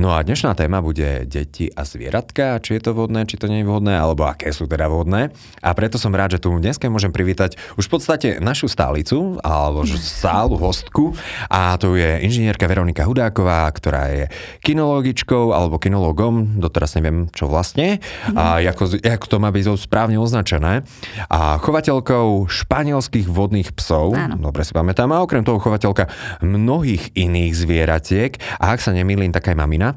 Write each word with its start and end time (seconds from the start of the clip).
No 0.00 0.16
a 0.16 0.24
dnešná 0.24 0.56
téma 0.56 0.80
bude 0.80 1.28
deti 1.28 1.68
a 1.68 1.84
zvieratka, 1.84 2.56
či 2.64 2.80
je 2.80 2.88
to 2.88 2.96
vhodné, 2.96 3.28
či 3.28 3.36
to 3.36 3.52
nie 3.52 3.60
je 3.60 3.68
vhodné, 3.68 4.00
alebo 4.00 4.24
aké 4.24 4.48
sú 4.48 4.64
teda 4.64 4.88
vhodné. 4.88 5.28
A 5.60 5.76
preto 5.76 6.00
som 6.00 6.08
rád, 6.16 6.40
že 6.40 6.48
tu 6.48 6.56
dneska 6.56 6.88
môžem 6.88 7.12
privítať 7.12 7.60
už 7.76 7.84
v 7.84 7.92
podstate 7.92 8.28
našu 8.40 8.64
stálicu, 8.72 9.36
alebo 9.44 9.84
sálu, 10.00 10.56
hostku. 10.56 11.12
A 11.52 11.76
to 11.76 12.00
je 12.00 12.16
inžinierka 12.24 12.64
Veronika 12.64 13.04
Hudáková, 13.04 13.68
ktorá 13.76 14.08
je 14.08 14.24
kinologičkou 14.64 15.52
alebo 15.52 15.76
kinologom, 15.76 16.56
doteraz 16.56 16.96
neviem 16.96 17.28
čo 17.36 17.44
vlastne, 17.44 18.00
a 18.32 18.56
ako, 18.56 19.04
ako 19.04 19.26
to 19.28 19.36
má 19.36 19.52
byť 19.52 19.76
správne 19.76 20.16
označené. 20.16 20.80
A 21.28 21.60
chovateľkou 21.60 22.48
španielských 22.48 23.28
vodných 23.28 23.76
psov, 23.76 24.16
Áno. 24.16 24.40
dobre 24.40 24.64
si 24.64 24.72
pamätám, 24.72 25.12
a 25.12 25.20
okrem 25.20 25.44
toho 25.44 25.60
chovateľka 25.60 26.08
mnohých 26.40 27.12
iných 27.12 27.52
zvieratiek. 27.52 28.40
A 28.56 28.72
ak 28.72 28.80
sa 28.80 28.96
nemýlim, 28.96 29.28
taká 29.28 29.52
aj 29.52 29.60
mamina. 29.60 29.89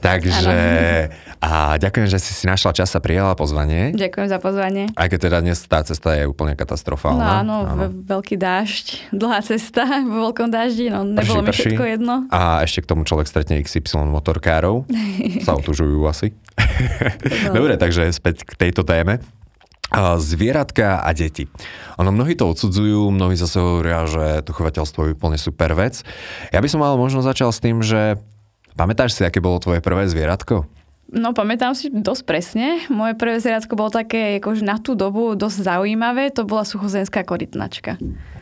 Takže 0.00 0.58
a 1.44 1.76
ďakujem, 1.76 2.08
že 2.08 2.16
si 2.16 2.32
si 2.32 2.48
našla 2.48 2.72
čas 2.72 2.88
a 2.96 3.04
prijala 3.04 3.36
pozvanie. 3.36 3.92
Ďakujem 3.92 4.26
za 4.32 4.40
pozvanie. 4.40 4.88
Aj 4.96 5.12
keď 5.12 5.28
teda 5.28 5.38
dnes 5.44 5.60
tá 5.68 5.84
cesta 5.84 6.16
je 6.16 6.24
úplne 6.24 6.56
katastrofálna. 6.56 7.20
No 7.20 7.28
áno, 7.28 7.56
áno. 7.68 7.84
veľký 7.92 8.40
dážď, 8.40 8.86
dlhá 9.20 9.44
cesta 9.44 9.84
vo 10.08 10.32
veľkom 10.32 10.48
dáždi, 10.48 10.88
no 10.88 11.04
nebolo 11.04 11.44
prší, 11.44 11.48
mi 11.48 11.52
všetko 11.52 11.84
prší. 11.84 11.94
jedno. 12.00 12.14
A 12.32 12.64
ešte 12.64 12.80
k 12.80 12.86
tomu 12.88 13.04
človek 13.04 13.28
stretne 13.28 13.60
XY 13.60 14.08
motorkárov. 14.08 14.88
sa 15.46 15.52
otužujú 15.60 16.00
asi. 16.08 16.32
No. 17.52 17.60
Dobre, 17.60 17.76
takže 17.76 18.08
späť 18.08 18.48
k 18.48 18.56
tejto 18.56 18.80
téme. 18.80 19.20
Zvieratka 20.18 21.04
a 21.04 21.12
deti. 21.12 21.46
Ono, 22.00 22.10
mnohí 22.10 22.34
to 22.34 22.50
odsudzujú, 22.50 23.14
mnohí 23.14 23.38
zase 23.38 23.60
hovoria, 23.62 24.08
že 24.08 24.42
to 24.42 24.50
chovateľstvo 24.56 25.00
je 25.06 25.14
úplne 25.14 25.38
super 25.38 25.76
vec. 25.76 26.02
Ja 26.50 26.58
by 26.58 26.66
som 26.72 26.82
mal 26.82 26.98
možno 26.98 27.22
začal 27.22 27.52
s 27.54 27.62
tým, 27.62 27.78
že 27.84 28.18
Pamätáš 28.74 29.14
si, 29.14 29.22
aké 29.22 29.38
bolo 29.38 29.62
tvoje 29.62 29.78
prvé 29.78 30.10
zvieratko? 30.10 30.66
No, 31.14 31.30
pamätám 31.30 31.78
si 31.78 31.94
dosť 31.94 32.22
presne. 32.26 32.66
Moje 32.90 33.14
prvé 33.14 33.38
zvieratko 33.38 33.78
bolo 33.78 33.94
také 33.94 34.42
akože 34.42 34.66
na 34.66 34.82
tú 34.82 34.98
dobu 34.98 35.38
dosť 35.38 35.62
zaujímavé. 35.62 36.34
To 36.34 36.42
bola 36.42 36.66
suchozemská 36.66 37.22
korytnačka. 37.22 38.00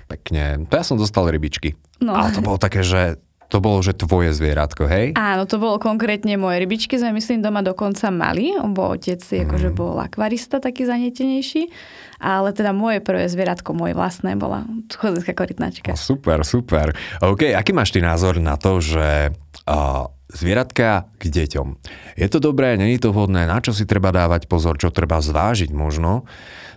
Pekne. 0.09 0.65
To 0.71 0.75
ja 0.81 0.85
som 0.87 0.97
dostal 0.97 1.29
rybičky. 1.29 1.77
No. 2.01 2.17
Ale 2.17 2.33
to 2.33 2.41
bolo 2.41 2.57
také, 2.57 2.81
že 2.81 3.21
to 3.53 3.61
bolo, 3.61 3.85
že 3.85 3.93
tvoje 3.93 4.33
zvieratko, 4.33 4.89
hej? 4.89 5.13
Áno, 5.13 5.45
to 5.45 5.61
bolo 5.61 5.77
konkrétne 5.77 6.41
moje 6.41 6.65
rybičky, 6.65 6.97
sme 6.97 7.21
myslím 7.21 7.45
doma 7.45 7.61
dokonca 7.61 8.09
mali, 8.09 8.57
bo 8.57 8.97
otec 8.97 9.21
mm. 9.21 9.45
akože 9.45 9.69
bol 9.77 10.01
akvarista 10.01 10.57
taký 10.57 10.89
zanietenejší, 10.89 11.69
ale 12.17 12.57
teda 12.57 12.73
moje 12.73 13.05
prvé 13.05 13.29
zvieratko, 13.29 13.77
moje 13.77 13.93
vlastné, 13.93 14.41
bola 14.41 14.65
suchozemská 14.89 15.37
korytnačka. 15.37 15.93
No, 15.93 16.01
super, 16.01 16.41
super. 16.49 16.97
OK, 17.21 17.53
aký 17.53 17.77
máš 17.77 17.93
ty 17.93 18.01
názor 18.01 18.41
na 18.41 18.57
to, 18.57 18.81
že 18.81 19.37
uh, 19.69 20.09
Zvieratka 20.33 21.13
k 21.21 21.25
deťom. 21.29 21.69
Je 22.17 22.29
to 22.29 22.41
dobré, 22.41 22.81
není 22.81 22.97
to 22.97 23.13
vhodné, 23.13 23.45
na 23.45 23.61
čo 23.61 23.77
si 23.77 23.85
treba 23.85 24.09
dávať 24.09 24.49
pozor, 24.49 24.81
čo 24.81 24.89
treba 24.89 25.21
zvážiť 25.21 25.71
možno. 25.77 26.25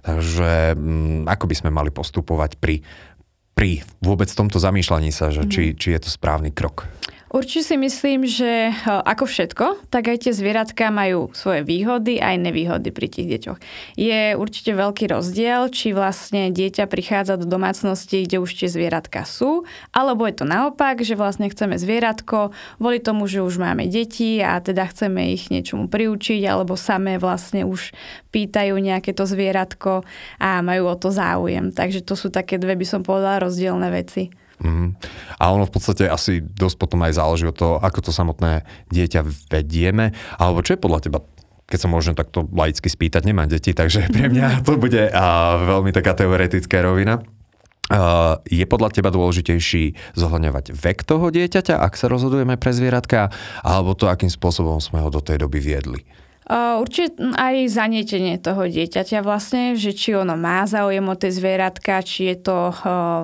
Takže 0.03 0.75
mm, 0.75 1.25
ako 1.25 1.45
by 1.47 1.55
sme 1.55 1.69
mali 1.71 1.89
postupovať 1.89 2.59
pri, 2.59 2.85
pri 3.57 3.81
vôbec 4.03 4.27
tomto 4.29 4.59
zamýšľaní 4.59 5.09
sa, 5.09 5.31
že 5.31 5.47
mm. 5.47 5.49
či, 5.49 5.63
či 5.73 5.87
je 5.95 5.99
to 6.03 6.09
správny 6.11 6.51
krok? 6.51 6.85
Určite 7.25 7.73
si 7.73 7.75
myslím, 7.75 8.21
že 8.29 8.69
ako 8.85 9.25
všetko, 9.25 9.89
tak 9.89 10.07
aj 10.13 10.29
tie 10.29 10.31
zvieratka 10.31 10.93
majú 10.93 11.33
svoje 11.33 11.65
výhody 11.65 12.21
aj 12.21 12.37
nevýhody 12.37 12.93
pri 12.93 13.11
tých 13.11 13.27
deťoch. 13.27 13.59
Je 13.97 14.37
určite 14.37 14.71
veľký 14.77 15.09
rozdiel, 15.09 15.67
či 15.73 15.91
vlastne 15.91 16.53
dieťa 16.53 16.85
prichádza 16.85 17.41
do 17.41 17.49
domácnosti, 17.49 18.23
kde 18.23 18.39
už 18.39 18.61
tie 18.61 18.69
zvieratka 18.69 19.25
sú, 19.25 19.65
alebo 19.89 20.29
je 20.29 20.37
to 20.37 20.45
naopak, 20.45 21.01
že 21.01 21.17
vlastne 21.17 21.49
chceme 21.49 21.75
zvieratko, 21.81 22.53
kvôli 22.77 23.01
tomu, 23.01 23.25
že 23.25 23.41
už 23.41 23.57
máme 23.57 23.89
deti 23.89 24.39
a 24.39 24.61
teda 24.61 24.85
chceme 24.93 25.33
ich 25.33 25.49
niečomu 25.49 25.89
priučiť, 25.89 26.45
alebo 26.45 26.77
samé 26.77 27.17
vlastne 27.17 27.65
už 27.65 27.89
pýtajú 28.31 28.77
nejaké 28.77 29.17
to 29.17 29.25
zvieratko 29.25 30.05
a 30.37 30.61
majú 30.61 30.93
o 30.93 30.95
to 30.95 31.09
záujem. 31.09 31.73
Takže 31.73 32.05
to 32.05 32.13
sú 32.13 32.29
také 32.29 32.61
dve, 32.61 32.77
by 32.77 32.85
som 32.85 33.01
povedala, 33.01 33.43
rozdielne 33.43 33.89
veci. 33.89 34.44
Mm. 34.63 34.95
A 35.35 35.43
ono 35.51 35.67
v 35.67 35.73
podstate 35.73 36.07
asi 36.07 36.39
dosť 36.39 36.77
potom 36.79 37.03
aj 37.03 37.19
záleží 37.19 37.45
od 37.47 37.57
toho, 37.57 37.75
ako 37.83 37.99
to 37.99 38.11
samotné 38.15 38.63
dieťa 38.91 39.21
vedieme, 39.51 40.15
alebo 40.39 40.63
čo 40.63 40.75
je 40.75 40.83
podľa 40.83 41.01
teba 41.05 41.19
keď 41.65 41.79
sa 41.81 41.89
môžem 41.89 42.13
takto 42.13 42.45
laicky 42.53 42.85
spýtať, 42.93 43.25
nemám 43.25 43.49
deti, 43.49 43.73
takže 43.73 44.05
pre 44.15 44.29
mňa 44.29 44.61
to 44.61 44.77
bude 44.77 45.01
a, 45.09 45.57
veľmi 45.65 45.89
taká 45.89 46.13
teoretická 46.13 46.85
rovina. 46.85 47.25
Uh, 47.85 48.41
je 48.49 48.65
podľa 48.65 48.97
teba 48.97 49.13
dôležitejší 49.13 50.17
zohľadňovať 50.17 50.73
vek 50.73 51.05
toho 51.05 51.29
dieťaťa, 51.29 51.77
ak 51.77 51.93
sa 51.93 52.09
rozhodujeme 52.09 52.57
pre 52.57 52.73
zvieratka, 52.73 53.29
alebo 53.61 53.93
to, 53.93 54.09
akým 54.09 54.29
spôsobom 54.29 54.81
sme 54.81 55.05
ho 55.05 55.13
do 55.13 55.21
tej 55.21 55.45
doby 55.45 55.61
viedli? 55.61 56.01
Určite 56.45 57.17
aj 57.17 57.73
zanietenie 57.73 58.37
toho 58.37 58.69
dieťaťa 58.69 59.25
vlastne, 59.25 59.73
že 59.73 59.97
či 59.97 60.13
ono 60.13 60.37
má 60.37 60.61
záujem 60.69 61.01
o 61.01 61.17
tie 61.17 61.33
zvieratka, 61.33 62.05
či 62.05 62.29
je 62.29 62.37
to, 62.37 62.69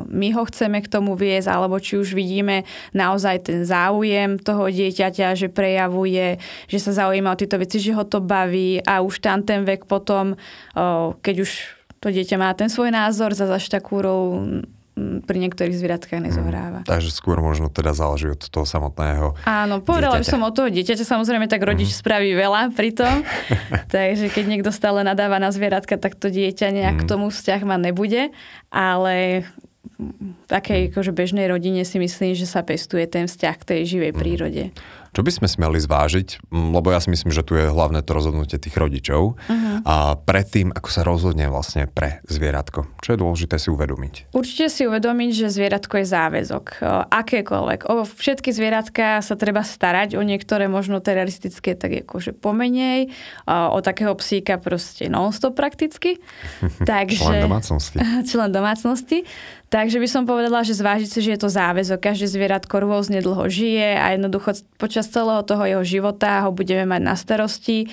my 0.09 0.27
ho 0.33 0.41
chceme 0.49 0.81
k 0.81 0.89
tomu 0.89 1.13
viesť, 1.13 1.45
alebo 1.45 1.77
či 1.77 2.01
už 2.01 2.17
vidíme 2.17 2.65
naozaj 2.97 3.45
ten 3.45 3.61
záujem 3.61 4.41
toho 4.41 4.65
dieťaťa, 4.65 5.37
že 5.37 5.53
prejavuje, 5.53 6.41
že 6.65 6.77
sa 6.81 7.05
zaujíma 7.05 7.29
o 7.29 7.37
tieto 7.37 7.61
veci, 7.61 7.77
že 7.77 7.93
ho 7.93 8.01
to 8.09 8.25
baví 8.25 8.81
a 8.81 9.05
už 9.05 9.21
tam 9.21 9.45
ten 9.45 9.69
vek 9.69 9.85
potom, 9.85 10.33
keď 11.21 11.35
už 11.45 11.51
to 12.01 12.09
dieťa 12.09 12.41
má 12.41 12.49
ten 12.57 12.73
svoj 12.73 12.89
názor, 12.89 13.38
za 13.38 13.45
až 13.45 13.69
takú 13.69 14.01
pri 15.23 15.38
niektorých 15.41 15.75
zvieratkách 15.75 16.22
nezohráva. 16.22 16.81
Mm, 16.84 16.89
takže 16.89 17.09
skôr 17.13 17.39
možno 17.41 17.67
teda 17.67 17.91
záleží 17.94 18.31
od 18.31 18.41
toho 18.41 18.66
samotného 18.66 19.35
Áno, 19.45 19.81
povedala 19.81 20.22
by 20.22 20.25
som 20.25 20.41
od 20.45 20.53
toho 20.53 20.69
dieťaťa, 20.69 21.03
samozrejme 21.03 21.50
tak 21.51 21.62
rodič 21.62 21.91
mm. 21.94 21.97
spraví 22.01 22.31
veľa 22.34 22.73
pri 22.73 22.91
tom, 22.95 23.25
takže 23.95 24.31
keď 24.31 24.44
niekto 24.47 24.69
stále 24.73 25.06
nadáva 25.06 25.41
na 25.41 25.50
zvieratka, 25.50 26.00
tak 26.00 26.17
to 26.17 26.31
dieťa 26.31 26.72
nejak 26.72 26.97
mm. 26.97 27.01
k 27.06 27.09
tomu 27.09 27.28
vzťah 27.29 27.62
ma 27.67 27.78
nebude, 27.81 28.34
ale 28.69 29.45
v 30.01 30.45
takej 30.50 30.89
akože 30.94 31.13
bežnej 31.13 31.45
rodine 31.45 31.85
si 31.85 32.01
myslím, 32.01 32.33
že 32.33 32.50
sa 32.50 32.66
pestuje 32.66 33.06
ten 33.06 33.29
vzťah 33.29 33.56
k 33.62 33.68
tej 33.68 33.79
živej 33.85 34.12
mm. 34.18 34.19
Čo 35.11 35.27
by 35.27 35.31
sme 35.31 35.47
smeli 35.51 35.75
zvážiť, 35.83 36.47
mm, 36.47 36.72
lebo 36.72 36.88
ja 36.95 37.03
si 37.03 37.11
myslím, 37.11 37.35
že 37.35 37.44
tu 37.44 37.59
je 37.59 37.67
hlavné 37.67 37.99
to 37.99 38.16
rozhodnutie 38.16 38.55
tých 38.55 38.79
rodičov 38.79 39.35
uh-huh. 39.35 39.83
a 39.83 40.16
predtým, 40.16 40.72
ako 40.72 40.88
sa 40.88 41.03
rozhodne 41.03 41.51
vlastne 41.51 41.91
pre 41.91 42.23
zvieratko. 42.31 42.88
Čo 43.03 43.09
je 43.16 43.17
dôležité 43.19 43.59
si 43.59 43.67
uvedomiť? 43.67 44.31
Určite 44.31 44.71
si 44.71 44.88
uvedomiť, 44.88 45.31
že 45.35 45.47
zvieratko 45.51 46.00
je 46.00 46.05
záväzok. 46.07 46.66
Akékoľvek. 47.11 47.91
O 47.91 48.07
všetky 48.07 48.55
zvieratka 48.55 49.19
sa 49.19 49.35
treba 49.35 49.67
starať, 49.67 50.16
o 50.16 50.23
niektoré 50.23 50.71
možno 50.71 51.03
teroristické 51.03 51.75
tak 51.75 52.07
akože 52.07 52.31
pomenej, 52.31 53.11
o 53.47 53.83
takého 53.83 54.16
psíka 54.16 54.55
proste 54.63 55.11
non-stop 55.11 55.59
prakticky. 55.59 56.23
Takže, 56.88 57.19
člen 57.19 57.44
domácnosti. 57.51 57.97
člen 58.31 58.50
domácnosti. 58.55 59.27
Takže 59.71 60.03
by 60.03 60.07
som 60.11 60.27
povedala, 60.27 60.67
že 60.67 60.75
zvážiť 60.75 61.07
si, 61.07 61.19
že 61.23 61.31
je 61.31 61.47
to 61.47 61.47
záväzok. 61.47 62.11
Každé 62.11 62.27
zvieratko 62.27 62.83
rôzne 62.83 63.23
dlho 63.23 63.47
žije 63.47 63.95
a 63.95 64.11
jednoducho 64.11 64.59
počas 64.75 65.07
celého 65.07 65.47
toho 65.47 65.63
jeho 65.63 65.83
života 65.87 66.43
ho 66.43 66.51
budeme 66.51 66.83
mať 66.83 66.99
na 66.99 67.15
starosti 67.15 67.87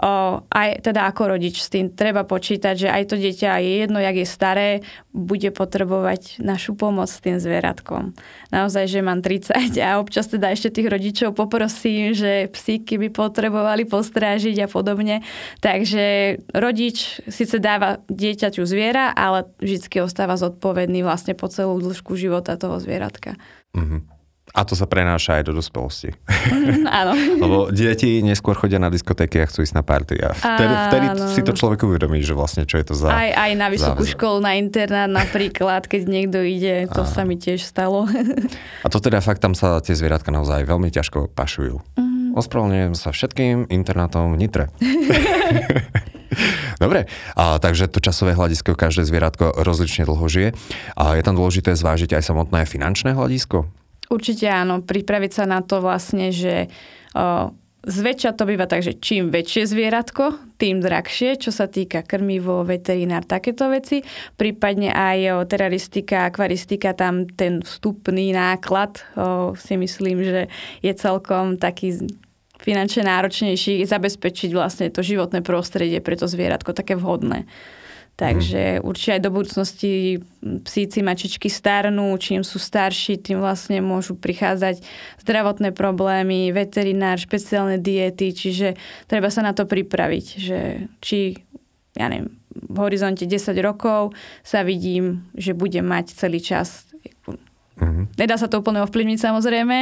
aj 0.00 0.80
teda 0.80 1.04
ako 1.12 1.36
rodič 1.36 1.60
s 1.60 1.68
tým 1.68 1.92
treba 1.92 2.24
počítať, 2.24 2.74
že 2.74 2.88
aj 2.88 3.12
to 3.12 3.16
dieťa 3.20 3.60
je 3.60 3.72
jedno, 3.84 4.00
jak 4.00 4.16
je 4.16 4.28
staré, 4.28 4.68
bude 5.12 5.52
potrebovať 5.52 6.40
našu 6.40 6.72
pomoc 6.72 7.12
s 7.12 7.20
tým 7.20 7.36
zvieratkom. 7.36 8.16
Naozaj, 8.48 8.84
že 8.88 9.00
mám 9.04 9.20
30 9.20 9.76
a 9.76 10.00
občas 10.00 10.32
teda 10.32 10.50
ešte 10.50 10.80
tých 10.80 10.88
rodičov 10.88 11.36
poprosím, 11.36 12.16
že 12.16 12.48
psíky 12.48 12.96
by 12.96 13.08
potrebovali 13.12 13.84
postrážiť 13.84 14.64
a 14.64 14.68
podobne. 14.72 15.20
Takže 15.60 16.36
rodič 16.56 17.20
síce 17.28 17.60
dáva 17.60 18.00
dieťaťu 18.08 18.64
zviera, 18.64 19.12
ale 19.12 19.52
vždy 19.60 20.00
ostáva 20.00 20.40
zodpovedný 20.40 21.04
vlastne 21.04 21.36
po 21.36 21.52
celú 21.52 21.76
dĺžku 21.76 22.16
života 22.16 22.56
toho 22.56 22.80
zvieratka. 22.80 23.36
Mm-hmm. 23.76 24.19
A 24.50 24.66
to 24.66 24.74
sa 24.74 24.90
prenáša 24.90 25.38
aj 25.38 25.46
do 25.46 25.54
dospelosti. 25.54 26.10
Mm, 26.50 26.90
áno. 26.90 27.14
Lebo 27.44 27.56
deti 27.70 28.18
neskôr 28.18 28.58
chodia 28.58 28.82
na 28.82 28.90
diskotéky 28.90 29.38
a 29.38 29.46
chcú 29.46 29.62
ísť 29.62 29.78
na 29.78 29.86
party. 29.86 30.18
A 30.18 30.34
vtedy, 30.34 30.74
vtedy 30.90 31.06
si 31.30 31.40
to 31.46 31.54
človek 31.54 31.86
uvedomí, 31.86 32.18
že 32.26 32.34
vlastne 32.34 32.66
čo 32.66 32.82
je 32.82 32.90
to 32.90 32.94
za... 32.98 33.14
Aj, 33.14 33.30
aj 33.30 33.50
na 33.54 33.70
vysokú 33.70 34.02
záväzok. 34.02 34.18
školu, 34.18 34.38
na 34.42 34.58
internát 34.58 35.06
napríklad, 35.06 35.86
keď 35.86 36.02
niekto 36.10 36.42
ide, 36.42 36.90
to 36.90 37.06
a... 37.06 37.08
sa 37.08 37.22
mi 37.22 37.38
tiež 37.38 37.62
stalo. 37.62 38.10
a 38.84 38.86
to 38.90 38.98
teda 38.98 39.22
fakt 39.22 39.38
tam 39.38 39.54
sa 39.54 39.78
tie 39.78 39.94
zvieratka 39.94 40.34
naozaj 40.34 40.66
veľmi 40.66 40.90
ťažko 40.90 41.30
pašujú. 41.30 41.78
Mm. 41.94 42.10
Ospravedlňujem 42.34 42.94
sa 42.94 43.10
všetkým 43.10 43.66
internátom 43.70 44.34
v 44.34 44.36
Nitre. 44.38 44.64
Dobre, 46.82 47.10
a, 47.34 47.58
takže 47.58 47.90
to 47.90 47.98
časové 47.98 48.38
hľadisko 48.38 48.78
každé 48.78 49.02
zvieratko 49.02 49.66
rozlične 49.66 50.06
dlho 50.06 50.26
žije. 50.30 50.54
A 50.94 51.18
je 51.18 51.22
tam 51.26 51.34
dôležité 51.34 51.74
zvážiť 51.74 52.16
aj 52.16 52.22
samotné 52.22 52.64
finančné 52.64 53.18
hľadisko? 53.18 53.66
Určite 54.10 54.50
áno, 54.50 54.82
pripraviť 54.82 55.32
sa 55.32 55.44
na 55.46 55.62
to 55.62 55.78
vlastne, 55.78 56.34
že 56.34 56.66
o, 57.14 57.54
zväčša 57.86 58.34
to 58.34 58.42
býva 58.42 58.66
tak, 58.66 58.82
že 58.82 58.98
čím 58.98 59.30
väčšie 59.30 59.70
zvieratko, 59.70 60.58
tým 60.58 60.82
drahšie, 60.82 61.38
čo 61.38 61.54
sa 61.54 61.70
týka 61.70 62.02
krmivo, 62.02 62.66
veterinár, 62.66 63.22
takéto 63.22 63.70
veci. 63.70 64.02
Prípadne 64.34 64.90
aj 64.90 65.46
teraristika, 65.46 66.26
akvaristika, 66.26 66.90
tam 66.90 67.30
ten 67.30 67.62
vstupný 67.62 68.34
náklad 68.34 68.98
o, 69.14 69.54
si 69.54 69.78
myslím, 69.78 70.26
že 70.26 70.50
je 70.82 70.92
celkom 70.98 71.54
taký 71.54 72.10
finančne 72.58 73.06
náročnejší 73.06 73.86
zabezpečiť 73.86 74.50
vlastne 74.50 74.90
to 74.90 75.06
životné 75.06 75.40
prostredie 75.40 76.02
pre 76.02 76.18
to 76.18 76.26
zvieratko 76.26 76.74
také 76.74 76.98
vhodné. 76.98 77.46
Takže 78.20 78.78
mm. 78.78 78.84
určite 78.84 79.16
aj 79.16 79.22
do 79.24 79.30
budúcnosti 79.32 80.20
psíci, 80.68 81.00
mačičky 81.00 81.48
starnú, 81.48 82.12
čím 82.20 82.44
sú 82.44 82.60
starší, 82.60 83.16
tým 83.16 83.40
vlastne 83.40 83.80
môžu 83.80 84.12
prichádzať 84.12 84.84
zdravotné 85.24 85.72
problémy, 85.72 86.52
veterinár, 86.52 87.16
špeciálne 87.16 87.80
diety, 87.80 88.36
čiže 88.36 88.76
treba 89.08 89.32
sa 89.32 89.40
na 89.40 89.56
to 89.56 89.64
pripraviť, 89.64 90.26
že 90.36 90.58
či, 91.00 91.40
ja 91.96 92.12
neviem, 92.12 92.36
v 92.50 92.76
horizonte 92.76 93.24
10 93.24 93.56
rokov 93.64 94.12
sa 94.44 94.66
vidím, 94.66 95.24
že 95.32 95.56
budem 95.56 95.86
mať 95.86 96.12
celý 96.12 96.44
čas. 96.44 96.84
Mm-hmm. 97.80 98.20
Nedá 98.20 98.36
sa 98.36 98.52
to 98.52 98.60
úplne 98.60 98.84
ovplyvniť 98.84 99.16
samozrejme, 99.16 99.78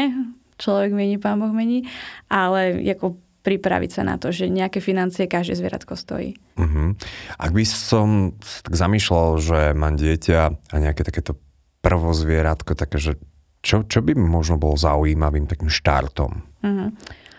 človek 0.62 0.94
mení, 0.94 1.18
pán 1.18 1.42
Boh 1.42 1.50
mení, 1.50 1.90
ale 2.30 2.78
ako 2.86 3.18
pripraviť 3.48 3.90
sa 3.96 4.02
na 4.04 4.20
to, 4.20 4.28
že 4.28 4.52
nejaké 4.52 4.84
financie 4.84 5.24
každé 5.24 5.56
zvieratko 5.56 5.96
stojí. 5.96 6.36
Uh-huh. 6.60 6.92
Ak 7.40 7.56
by 7.56 7.64
som 7.64 8.36
tak 8.36 8.76
zamýšľal, 8.76 9.40
že 9.40 9.60
mám 9.72 9.96
dieťa 9.96 10.40
a 10.52 10.76
nejaké 10.76 11.08
takéto 11.08 11.40
prvo 11.80 12.12
zvieratko, 12.12 12.76
také, 12.76 13.00
že 13.00 13.16
čo, 13.64 13.88
čo 13.88 14.04
by 14.04 14.12
možno 14.12 14.60
bolo 14.60 14.76
zaujímavým 14.76 15.48
takým 15.48 15.72
štartom? 15.72 16.44
Uh-huh. 16.60 16.92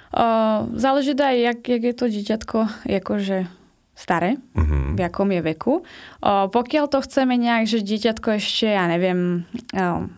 O, 0.10 0.26
záleží 0.74 1.14
aj, 1.14 1.38
jak, 1.38 1.60
jak 1.70 1.84
je 1.86 1.94
to 1.94 2.06
dieťatko 2.10 2.58
akože 2.90 3.46
staré, 3.94 4.42
uh-huh. 4.58 4.98
v 4.98 5.00
akom 5.06 5.30
je 5.30 5.42
veku. 5.46 5.74
O, 5.78 6.32
pokiaľ 6.50 6.90
to 6.90 7.06
chceme 7.06 7.38
nejak, 7.38 7.70
že 7.70 7.86
dieťatko 7.86 8.42
ešte, 8.42 8.74
ja 8.74 8.90
neviem, 8.90 9.46
o, 9.78 10.10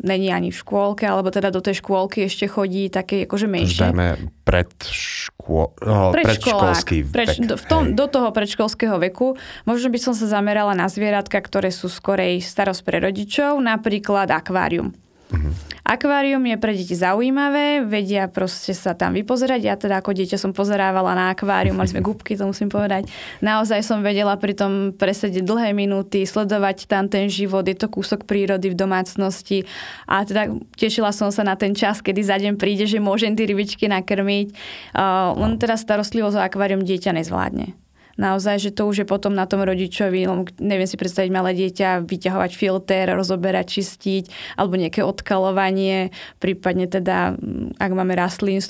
není 0.00 0.32
ani 0.32 0.48
v 0.50 0.56
škôlke, 0.56 1.04
alebo 1.04 1.28
teda 1.28 1.52
do 1.52 1.60
tej 1.60 1.80
škôlky 1.84 2.24
ešte 2.24 2.48
chodí 2.48 2.88
také 2.88 3.28
akože 3.28 3.46
menšie. 3.46 3.84
Dajme 3.92 4.32
pred 4.42 4.70
škôl, 4.90 5.76
no, 5.84 6.10
predškolský 6.10 7.06
preč, 7.06 7.38
vek. 7.38 7.46
Do, 7.46 7.54
v 7.60 7.64
tom, 7.68 7.82
do 7.94 8.06
toho 8.08 8.32
predškolského 8.32 8.96
veku 8.98 9.36
možno 9.68 9.92
by 9.92 9.98
som 10.00 10.12
sa 10.16 10.26
zamerala 10.26 10.72
na 10.74 10.88
zvieratka, 10.88 11.38
ktoré 11.38 11.70
sú 11.70 11.86
skorej 11.86 12.40
starosť 12.42 12.82
pre 12.82 12.98
rodičov, 12.98 13.60
napríklad 13.60 14.32
akvárium. 14.32 14.96
Uh-huh. 15.30 15.54
Akvárium 15.86 16.42
je 16.46 16.56
pre 16.58 16.74
deti 16.74 16.94
zaujímavé, 16.94 17.82
vedia 17.82 18.26
proste 18.30 18.74
sa 18.74 18.94
tam 18.94 19.14
vypozerať. 19.14 19.60
Ja 19.62 19.74
teda 19.74 19.98
ako 20.02 20.14
dieťa 20.14 20.38
som 20.38 20.50
pozerávala 20.50 21.14
na 21.14 21.24
akvárium, 21.34 21.78
mali 21.78 21.90
sme 21.90 22.02
gubky, 22.06 22.34
to 22.34 22.46
musím 22.46 22.70
povedať. 22.70 23.06
Naozaj 23.42 23.82
som 23.82 24.02
vedela 24.02 24.34
pri 24.38 24.54
tom 24.54 24.94
presedieť 24.94 25.46
dlhé 25.46 25.70
minúty, 25.74 26.26
sledovať 26.26 26.90
tam 26.90 27.06
ten 27.06 27.30
život, 27.30 27.62
je 27.66 27.74
to 27.78 27.86
kúsok 27.90 28.26
prírody 28.26 28.70
v 28.70 28.78
domácnosti 28.78 29.66
a 30.06 30.22
teda 30.26 30.54
tešila 30.78 31.14
som 31.14 31.34
sa 31.34 31.46
na 31.46 31.54
ten 31.54 31.74
čas, 31.74 32.02
kedy 32.02 32.20
za 32.22 32.38
deň 32.38 32.54
príde, 32.58 32.86
že 32.86 33.02
môžem 33.02 33.34
tie 33.34 33.46
rybičky 33.46 33.90
nakrmiť. 33.90 34.54
Uh, 34.94 35.34
len 35.38 35.58
teda 35.58 35.74
starostlivosť 35.78 36.36
o 36.38 36.44
akvárium 36.44 36.82
dieťa 36.82 37.14
nezvládne 37.14 37.89
naozaj, 38.16 38.56
že 38.58 38.70
to 38.74 38.88
už 38.88 39.04
je 39.04 39.06
potom 39.06 39.36
na 39.36 39.44
tom 39.44 39.62
rodičovi, 39.62 40.26
neviem 40.58 40.88
si 40.88 40.96
predstaviť 40.96 41.30
malé 41.30 41.52
dieťa, 41.54 42.06
vyťahovať 42.06 42.50
filter, 42.56 43.12
rozoberať, 43.12 43.80
čistiť, 43.80 44.56
alebo 44.56 44.80
nejaké 44.80 45.04
odkalovanie, 45.04 46.14
prípadne 46.40 46.88
teda, 46.88 47.36
mm, 47.36 47.78
ak 47.78 47.90
máme 47.92 48.16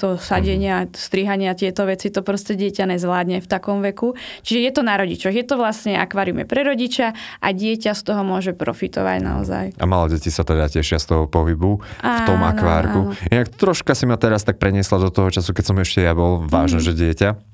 toho 0.00 0.16
sadenia, 0.16 0.88
mhm. 0.88 0.96
strihania, 0.96 1.52
tieto 1.52 1.84
veci, 1.84 2.08
to 2.08 2.24
proste 2.24 2.56
dieťa 2.56 2.88
nezvládne 2.96 3.44
v 3.44 3.48
takom 3.48 3.84
veku. 3.84 4.16
Čiže 4.40 4.58
je 4.64 4.72
to 4.72 4.82
na 4.82 4.96
rodičoch. 4.96 5.34
Je 5.34 5.44
to 5.44 5.60
vlastne 5.60 5.98
akvárium 5.98 6.42
je 6.42 6.46
pre 6.48 6.64
rodiča 6.64 7.12
a 7.42 7.48
dieťa 7.52 7.92
z 7.92 8.02
toho 8.02 8.24
môže 8.24 8.56
profitovať 8.56 9.18
naozaj. 9.20 9.64
A 9.76 9.84
malé 9.84 10.16
deti 10.16 10.32
sa 10.32 10.46
teda 10.46 10.72
tešia 10.72 10.96
z 10.96 11.06
toho 11.12 11.24
pohybu 11.28 11.84
v 12.00 12.20
tom 12.24 12.40
akvárku. 12.40 13.12
Áno. 13.12 13.28
Inak 13.28 13.52
troška 13.52 13.92
si 13.92 14.08
ma 14.08 14.16
teraz 14.16 14.46
tak 14.46 14.56
preniesla 14.56 14.96
do 14.96 15.12
toho 15.12 15.28
času, 15.28 15.52
keď 15.52 15.64
som 15.68 15.76
ešte 15.76 16.00
ja 16.00 16.16
bol 16.16 16.40
vážne, 16.48 16.80
mm. 16.80 16.86
že 16.86 16.92
dieťa 16.96 17.49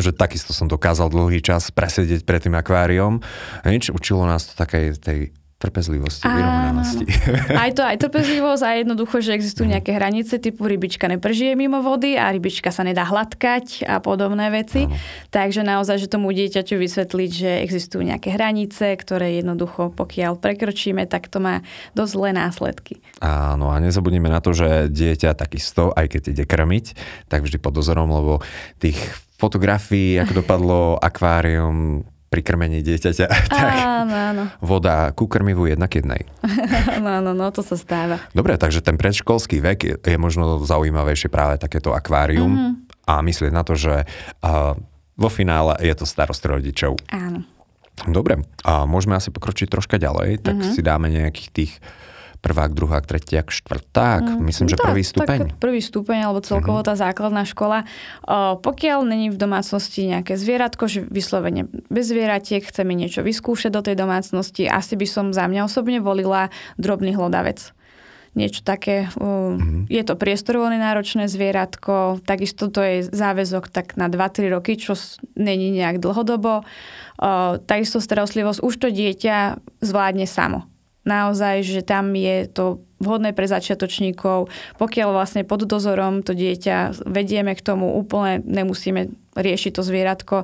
že 0.00 0.12
takisto 0.12 0.52
som 0.52 0.68
dokázal 0.68 1.08
dlhý 1.12 1.40
čas 1.40 1.68
presedieť 1.72 2.22
pred 2.22 2.40
tým 2.44 2.54
akváriom. 2.56 3.20
Nič, 3.64 3.92
učilo 3.92 4.24
nás 4.24 4.48
to 4.48 4.52
takej 4.56 4.96
tej 5.00 5.18
trpezlivosti, 5.56 6.28
vyrovnanosti. 6.28 7.04
Aj 7.56 7.72
to, 7.72 7.80
aj 7.80 7.96
trpezlivosť 7.96 8.62
a 8.62 8.70
jednoducho, 8.76 9.24
že 9.24 9.32
existujú 9.32 9.64
mhm. 9.64 9.72
nejaké 9.80 9.90
hranice 9.96 10.36
typu 10.36 10.68
rybička 10.68 11.08
nepržije 11.08 11.56
mimo 11.56 11.80
vody 11.80 12.20
a 12.20 12.28
rybička 12.28 12.68
sa 12.68 12.84
nedá 12.84 13.08
hladkať 13.08 13.88
a 13.88 13.96
podobné 14.04 14.52
veci. 14.52 14.84
Áno. 14.84 14.96
Takže 15.32 15.64
naozaj, 15.64 16.04
že 16.04 16.12
tomu 16.12 16.28
dieťaťu 16.36 16.76
vysvetliť, 16.76 17.30
že 17.32 17.50
existujú 17.64 18.04
nejaké 18.04 18.36
hranice, 18.36 19.00
ktoré 19.00 19.40
jednoducho, 19.40 19.96
pokiaľ 19.96 20.36
prekročíme, 20.36 21.08
tak 21.08 21.32
to 21.32 21.40
má 21.40 21.64
dosť 21.96 22.12
zlé 22.12 22.30
následky. 22.36 23.00
Áno 23.24 23.72
a 23.72 23.80
nezabudnime 23.80 24.28
na 24.28 24.44
to, 24.44 24.52
že 24.52 24.92
dieťa 24.92 25.32
takisto, 25.32 25.88
aj 25.96 26.12
keď 26.12 26.22
ide 26.36 26.44
krmiť, 26.44 26.86
tak 27.32 27.48
vždy 27.48 27.56
pod 27.56 27.72
dozorom, 27.72 28.12
lebo 28.12 28.44
tých 28.76 29.00
fotografií, 29.36 30.16
ako 30.20 30.42
dopadlo 30.42 30.96
akvárium 31.00 32.04
pri 32.26 32.42
krmení 32.42 32.82
dieťaťa, 32.82 33.26
tak 33.52 33.74
áno, 33.78 34.14
áno. 34.14 34.42
voda 34.58 35.14
ku 35.14 35.30
krmivu 35.30 35.70
jednak 35.70 35.94
jednej. 35.94 36.26
Áno, 36.98 37.08
áno, 37.22 37.30
no 37.32 37.48
to 37.54 37.62
sa 37.62 37.78
stáva. 37.78 38.18
Dobre, 38.34 38.58
takže 38.58 38.82
ten 38.82 38.98
predškolský 38.98 39.62
vek 39.62 39.78
je, 39.80 39.94
je 39.96 40.18
možno 40.18 40.58
zaujímavejšie 40.60 41.30
práve 41.30 41.56
takéto 41.62 41.94
akvárium 41.94 42.50
mm-hmm. 42.50 42.72
a 43.06 43.22
myslieť 43.22 43.52
na 43.54 43.62
to, 43.62 43.78
že 43.78 44.04
uh, 44.42 44.74
vo 45.16 45.28
finále 45.30 45.78
je 45.80 45.94
to 45.94 46.04
starost 46.04 46.42
rodičov. 46.44 46.98
Áno. 47.08 47.46
Dobre, 48.04 48.44
a 48.60 48.84
môžeme 48.84 49.16
asi 49.16 49.32
pokročiť 49.32 49.72
troška 49.72 49.96
ďalej, 49.96 50.44
tak 50.44 50.60
mm-hmm. 50.60 50.74
si 50.76 50.80
dáme 50.84 51.08
nejakých 51.08 51.48
tých 51.48 51.72
prvák, 52.46 52.70
druhák, 52.78 53.02
tretiak, 53.02 53.50
štvrták. 53.50 54.22
Mm, 54.22 54.38
Myslím, 54.46 54.70
že 54.70 54.78
tak, 54.78 54.94
prvý 54.94 55.02
stupeň. 55.02 55.38
Tak 55.42 55.58
prvý 55.58 55.82
stupeň, 55.82 56.18
alebo 56.30 56.38
celkovo 56.38 56.78
mm-hmm. 56.78 56.94
tá 56.94 56.94
základná 56.94 57.42
škola. 57.42 57.82
O, 58.22 58.54
pokiaľ 58.62 59.02
není 59.02 59.34
v 59.34 59.38
domácnosti 59.38 60.06
nejaké 60.06 60.38
zvieratko, 60.38 60.86
že 60.86 61.02
vyslovene 61.10 61.66
bez 61.90 62.06
zvieratiek, 62.06 62.62
chceme 62.62 62.94
niečo 62.94 63.26
vyskúšať 63.26 63.74
do 63.74 63.82
tej 63.82 63.98
domácnosti, 63.98 64.70
asi 64.70 64.94
by 64.94 65.06
som 65.10 65.24
za 65.34 65.50
mňa 65.50 65.66
osobne 65.66 65.98
volila 65.98 66.54
drobný 66.78 67.18
hlodavec 67.18 67.74
niečo 68.36 68.60
také. 68.62 69.08
Mm-hmm. 69.16 69.88
Je 69.88 70.02
to 70.04 70.14
priestorovolne 70.14 70.76
náročné 70.76 71.24
zvieratko, 71.26 72.20
takisto 72.22 72.68
to 72.68 72.84
je 72.84 72.96
záväzok 73.08 73.72
tak 73.72 73.96
na 73.96 74.12
2-3 74.12 74.52
roky, 74.52 74.76
čo 74.76 74.94
není 75.34 75.72
nejak 75.74 75.98
dlhodobo. 75.98 76.62
O, 76.62 76.62
takisto 77.58 77.98
starostlivosť 77.98 78.62
už 78.62 78.74
to 78.76 78.88
dieťa 78.94 79.58
zvládne 79.82 80.30
samo 80.30 80.68
naozaj, 81.06 81.62
že 81.62 81.80
tam 81.86 82.12
je 82.12 82.50
to 82.50 82.82
vhodné 82.98 83.32
pre 83.32 83.46
začiatočníkov. 83.46 84.50
Pokiaľ 84.76 85.08
vlastne 85.14 85.42
pod 85.46 85.64
dozorom 85.64 86.26
to 86.26 86.34
dieťa 86.34 87.06
vedieme 87.06 87.54
k 87.54 87.64
tomu, 87.64 87.94
úplne 87.94 88.42
nemusíme 88.42 89.08
riešiť 89.36 89.72
to 89.72 89.82
zvieratko, 89.84 90.36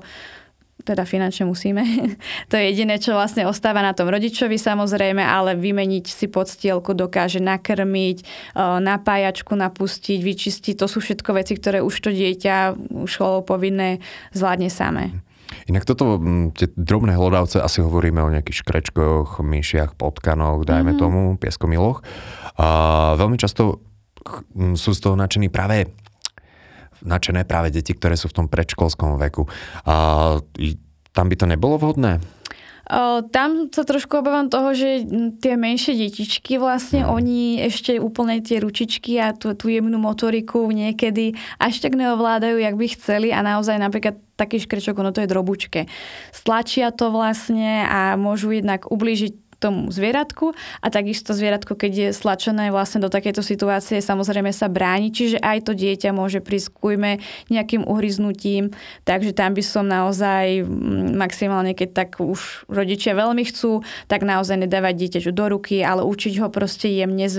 teda 0.83 1.07
finančne 1.07 1.47
musíme. 1.47 1.83
to 2.51 2.59
je 2.59 2.75
jediné, 2.75 2.99
čo 2.99 3.15
vlastne 3.15 3.47
ostáva 3.47 3.81
na 3.81 3.95
tom 3.95 4.11
rodičovi 4.11 4.59
samozrejme, 4.59 5.23
ale 5.23 5.55
vymeniť 5.57 6.05
si 6.11 6.27
podstielku 6.27 6.93
dokáže 6.93 7.39
nakrmiť, 7.39 8.19
e, 8.21 8.25
napájačku 8.83 9.55
napustiť, 9.55 10.19
vyčistiť. 10.21 10.75
To 10.83 10.87
sú 10.91 10.99
všetko 11.01 11.31
veci, 11.39 11.55
ktoré 11.57 11.81
už 11.81 11.95
to 12.03 12.11
dieťa 12.11 12.75
školou 13.07 13.47
povinné 13.47 14.03
zvládne 14.35 14.69
samé. 14.69 15.15
Inak 15.69 15.89
toto, 15.89 16.19
tie 16.57 16.71
drobné 16.75 17.17
hlodavce, 17.17 17.63
asi 17.63 17.81
hovoríme 17.83 18.21
o 18.23 18.33
nejakých 18.33 18.63
škrečkoch, 18.65 19.41
myšiach, 19.41 19.97
potkanoch, 19.97 20.65
dajme 20.67 20.95
mm-hmm. 20.95 21.03
tomu, 21.03 21.21
pieskomiloch. 21.41 22.05
A 22.59 22.67
veľmi 23.17 23.41
často 23.41 23.81
sú 24.57 24.91
z 24.95 25.01
toho 25.01 25.19
nadšení 25.19 25.51
práve 25.51 25.91
nadšené 27.03 27.43
práve 27.45 27.75
deti, 27.75 27.93
ktoré 27.99 28.15
sú 28.15 28.31
v 28.31 28.37
tom 28.43 28.47
predškolskom 28.47 29.19
veku. 29.19 29.51
A 29.85 30.39
tam 31.13 31.27
by 31.29 31.35
to 31.35 31.51
nebolo 31.51 31.77
vhodné? 31.77 32.23
Tam 33.33 33.73
sa 33.73 33.89
trošku 33.89 34.21
obávam 34.21 34.53
toho, 34.53 34.77
že 34.77 35.09
tie 35.41 35.57
menšie 35.57 35.97
detičky 35.97 36.61
vlastne, 36.61 37.09
no. 37.09 37.17
oni 37.17 37.65
ešte 37.65 37.97
úplne 37.97 38.45
tie 38.45 38.61
ručičky 38.61 39.17
a 39.17 39.33
tú, 39.33 39.57
tú 39.57 39.73
jemnú 39.73 39.97
motoriku 39.97 40.69
niekedy 40.69 41.33
až 41.57 41.81
tak 41.81 41.97
neovládajú, 41.97 42.61
jak 42.61 42.77
by 42.77 42.87
chceli 42.93 43.29
a 43.33 43.41
naozaj 43.41 43.81
napríklad 43.81 44.21
taký 44.37 44.61
škrečok, 44.61 45.01
ono 45.01 45.09
to 45.09 45.25
je 45.25 45.31
drobučke. 45.31 45.89
Stlačia 46.37 46.93
to 46.93 47.09
vlastne 47.09 47.89
a 47.89 48.13
môžu 48.21 48.53
jednak 48.53 48.85
ublížiť 48.85 49.52
tomu 49.63 49.87
zvieratku. 49.95 50.51
A 50.83 50.91
takisto 50.91 51.31
zvieratko, 51.31 51.79
keď 51.79 51.93
je 51.95 52.09
stlačené 52.11 52.75
vlastne 52.75 52.99
do 52.99 53.07
takéto 53.07 53.47
situácie, 53.47 54.03
samozrejme 54.03 54.51
sa 54.51 54.67
bráni, 54.67 55.15
čiže 55.15 55.39
aj 55.39 55.71
to 55.71 55.73
dieťa 55.79 56.11
môže 56.11 56.43
prísť 56.43 56.75
kujme 56.75 57.23
nejakým 57.47 57.87
uhryznutím, 57.87 58.75
takže 59.07 59.31
tam 59.31 59.55
by 59.55 59.63
som 59.63 59.87
naozaj 59.87 60.67
maximálne, 61.15 61.79
keď 61.79 61.89
tak 61.95 62.11
už 62.19 62.67
rodičia 62.67 63.15
veľmi 63.15 63.47
chcú, 63.47 63.87
tak 64.11 64.27
naozaj 64.27 64.67
nedávať 64.67 64.95
dieťaťu 64.99 65.31
do 65.31 65.47
ruky, 65.47 65.87
ale 65.87 66.03
učiť 66.03 66.43
ho 66.43 66.51
proste 66.51 66.91
jemne 66.91 67.31
z 67.31 67.39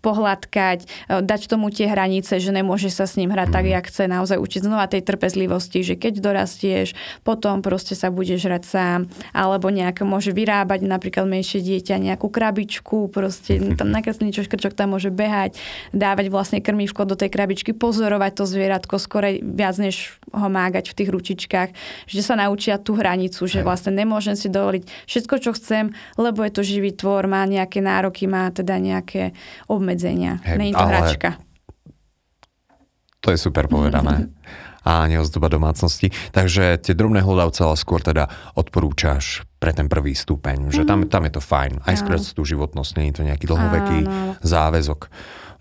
pohľadkať, 0.00 0.78
e, 0.82 0.86
dať 1.20 1.40
tomu 1.50 1.68
tie 1.74 1.90
hranice, 1.90 2.38
že 2.38 2.54
nemôže 2.54 2.88
sa 2.92 3.08
s 3.08 3.18
ním 3.18 3.34
hrať 3.34 3.48
tak, 3.50 3.66
jak 3.66 3.84
chce, 3.88 4.06
naozaj 4.06 4.38
učiť 4.38 4.62
znova 4.62 4.86
tej 4.86 5.02
trpezlivosti, 5.02 5.82
že 5.82 5.94
keď 5.98 6.22
dorastieš, 6.22 6.94
potom 7.26 7.60
proste 7.60 7.98
sa 7.98 8.12
budeš 8.12 8.46
hrať 8.46 8.62
sám, 8.64 9.00
alebo 9.34 9.72
nejak 9.72 10.04
môže 10.06 10.30
vyrábať 10.30 10.86
napríklad 10.86 11.26
menšie 11.42 11.58
dieťa 11.58 11.98
nejakú 11.98 12.30
krabičku, 12.30 13.10
proste 13.10 13.58
tam 13.78 13.90
nakresliť 13.90 14.22
niečo, 14.30 14.46
škrčok 14.46 14.78
tam 14.78 14.94
môže 14.94 15.10
behať, 15.10 15.58
dávať 15.90 16.30
vlastne 16.30 16.62
krmívko 16.62 17.02
do 17.02 17.18
tej 17.18 17.34
krabičky, 17.34 17.74
pozorovať 17.74 18.38
to 18.38 18.44
zvieratko 18.46 19.02
skore 19.02 19.42
viac, 19.42 19.74
než 19.82 20.14
ho 20.30 20.46
mágať 20.46 20.94
v 20.94 20.96
tých 21.02 21.10
ručičkách, 21.10 21.70
že 22.06 22.22
sa 22.22 22.38
naučia 22.38 22.78
tú 22.78 22.94
hranicu, 22.94 23.42
že 23.50 23.66
vlastne 23.66 23.90
nemôžem 23.90 24.38
si 24.38 24.46
dovoliť 24.46 24.86
všetko, 25.10 25.34
čo 25.42 25.50
chcem, 25.58 25.90
lebo 26.14 26.46
je 26.46 26.52
to 26.54 26.62
živý 26.62 26.94
tvor, 26.94 27.26
má 27.26 27.42
nejaké 27.42 27.82
nároky, 27.82 28.30
má 28.30 28.46
teda 28.54 28.78
nejaké 28.78 29.34
obmedzenia. 29.66 30.38
Hey, 30.46 30.62
Není 30.62 30.78
to 30.78 30.86
ale... 30.86 30.90
hračka. 30.94 31.30
To 33.22 33.34
je 33.34 33.38
super 33.38 33.66
povedané. 33.66 34.30
a 34.82 35.06
neozdoba 35.06 35.46
domácnosti. 35.46 36.10
Takže 36.34 36.74
tie 36.82 36.94
drobné 36.98 37.22
hlodavce 37.22 37.62
ale 37.62 37.78
skôr 37.78 38.02
teda 38.02 38.26
odporúčaš 38.58 39.46
pre 39.62 39.70
ten 39.70 39.86
prvý 39.86 40.18
stupeň, 40.18 40.74
že 40.74 40.82
tam, 40.82 41.06
tam 41.06 41.22
je 41.22 41.38
to 41.38 41.42
fajn. 41.42 41.86
Aj 41.86 41.94
skôr 41.94 42.18
tú 42.18 42.42
životnosť, 42.42 42.90
nie 42.98 43.14
je 43.14 43.22
to 43.22 43.22
nejaký 43.22 43.46
dlhoveký 43.46 43.98
Áno. 44.02 44.34
záväzok. 44.42 45.06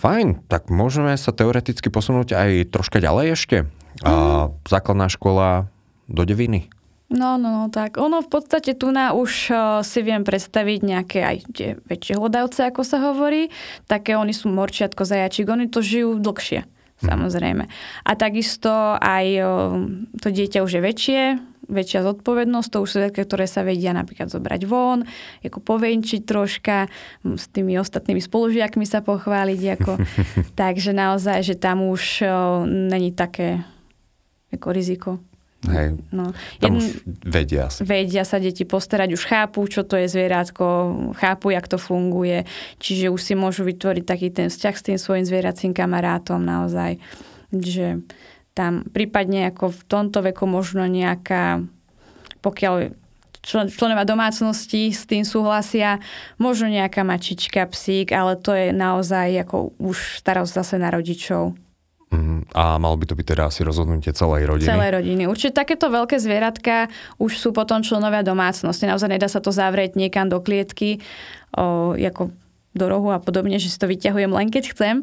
Fajn, 0.02 0.50
tak 0.50 0.74
môžeme 0.74 1.14
sa 1.14 1.30
teoreticky 1.30 1.94
posunúť 1.94 2.34
aj 2.34 2.74
troška 2.74 2.98
ďalej 2.98 3.38
ešte. 3.38 3.58
Mm. 3.62 3.70
A, 4.02 4.12
mhm. 4.50 4.66
základná 4.66 5.06
škola 5.06 5.70
do 6.10 6.26
deviny. 6.26 6.74
No, 7.12 7.36
no, 7.36 7.52
no, 7.52 7.64
tak 7.68 8.00
ono 8.00 8.24
v 8.24 8.30
podstate 8.32 8.72
tu 8.72 8.88
na 8.88 9.12
už 9.12 9.32
uh, 9.52 9.60
si 9.84 10.00
viem 10.00 10.24
predstaviť 10.24 10.80
nejaké 10.80 11.20
aj 11.20 11.38
tie 11.52 11.70
väčšie 11.84 12.16
hlodavce, 12.16 12.64
ako 12.64 12.88
sa 12.88 13.04
hovorí. 13.04 13.52
Také 13.84 14.16
oni 14.16 14.32
sú 14.32 14.48
morčiatko, 14.48 15.04
zajačík, 15.04 15.44
oni 15.52 15.68
to 15.68 15.84
žijú 15.84 16.16
dlhšie, 16.24 16.64
mm. 16.64 17.04
samozrejme. 17.04 17.68
A 18.08 18.12
takisto 18.16 18.96
aj 18.96 19.26
uh, 19.44 19.46
to 20.24 20.32
dieťa 20.32 20.64
už 20.64 20.72
je 20.72 20.82
väčšie, 20.82 21.22
väčšia 21.72 22.04
zodpovednosť, 22.04 22.70
to 22.70 22.78
už 22.84 22.90
sú 22.92 22.98
také, 23.00 23.24
ktoré 23.24 23.48
sa 23.48 23.64
vedia 23.64 23.96
napríklad 23.96 24.28
zobrať 24.28 24.62
von, 24.68 25.08
ako 25.40 25.60
povenčiť 25.64 26.22
troška, 26.28 26.92
s 27.24 27.46
tými 27.50 27.80
ostatnými 27.80 28.20
spolužiakmi 28.20 28.84
sa 28.84 29.00
pochváliť. 29.00 29.62
Ako. 29.80 29.94
Takže 30.62 30.92
naozaj, 30.92 31.48
že 31.48 31.56
tam 31.56 31.88
už 31.88 32.28
není 32.68 33.16
také 33.16 33.64
ako 34.52 34.68
riziko. 34.76 35.12
Hej, 35.62 36.02
no. 36.10 36.34
tam 36.58 36.74
Jedn, 36.74 36.78
už 36.82 36.86
vedia 37.22 37.70
sa. 37.70 37.86
Vedia 37.86 38.26
sa 38.26 38.42
deti 38.42 38.66
postarať, 38.66 39.14
už 39.14 39.30
chápu, 39.30 39.62
čo 39.70 39.86
to 39.86 39.94
je 39.94 40.10
zvieratko, 40.10 40.66
chápu, 41.14 41.54
jak 41.54 41.70
to 41.70 41.78
funguje, 41.78 42.50
čiže 42.82 43.14
už 43.14 43.22
si 43.22 43.34
môžu 43.38 43.62
vytvoriť 43.70 44.02
taký 44.02 44.34
ten 44.34 44.50
vzťah 44.50 44.76
s 44.76 44.86
tým 44.90 44.98
svojim 44.98 45.22
zvieracím 45.22 45.78
kamarátom 45.78 46.42
naozaj. 46.42 46.98
Že 47.54 48.02
tam 48.52 48.84
prípadne 48.88 49.48
ako 49.48 49.72
v 49.72 49.82
tomto 49.88 50.20
veku 50.22 50.44
možno 50.44 50.84
nejaká, 50.88 51.64
pokiaľ 52.44 52.92
člen, 53.42 53.68
členovia 53.72 54.06
domácnosti 54.06 54.94
s 54.94 55.10
tým 55.10 55.26
súhlasia, 55.26 56.00
možno 56.38 56.70
nejaká 56.70 57.02
mačička, 57.02 57.66
psík, 57.68 58.14
ale 58.14 58.38
to 58.38 58.54
je 58.54 58.70
naozaj 58.72 59.48
ako 59.48 59.74
už 59.82 60.22
starosť 60.22 60.52
zase 60.52 60.76
na 60.78 60.94
rodičov. 60.94 61.58
Uh-huh. 62.12 62.44
A 62.52 62.76
malo 62.76 63.00
by 63.00 63.08
to 63.08 63.16
byť 63.16 63.28
teda 63.32 63.48
asi 63.48 63.64
rozhodnutie 63.64 64.12
celej 64.12 64.44
rodiny? 64.44 64.68
Celej 64.68 64.92
rodiny. 65.00 65.24
Určite 65.32 65.64
takéto 65.64 65.88
veľké 65.88 66.20
zvieratka 66.20 66.92
už 67.24 67.40
sú 67.40 67.50
potom 67.56 67.80
členovia 67.80 68.20
domácnosti. 68.20 68.84
Naozaj 68.84 69.16
nedá 69.16 69.32
sa 69.32 69.40
to 69.40 69.56
zavrieť 69.56 69.96
niekam 69.96 70.28
do 70.28 70.44
klietky, 70.44 71.00
o, 71.56 71.96
ako 71.96 72.36
do 72.72 72.86
rohu 72.88 73.16
a 73.16 73.20
podobne, 73.20 73.60
že 73.60 73.72
si 73.72 73.80
to 73.80 73.88
vyťahujem 73.88 74.32
len 74.32 74.48
keď 74.48 74.76
chcem 74.76 74.96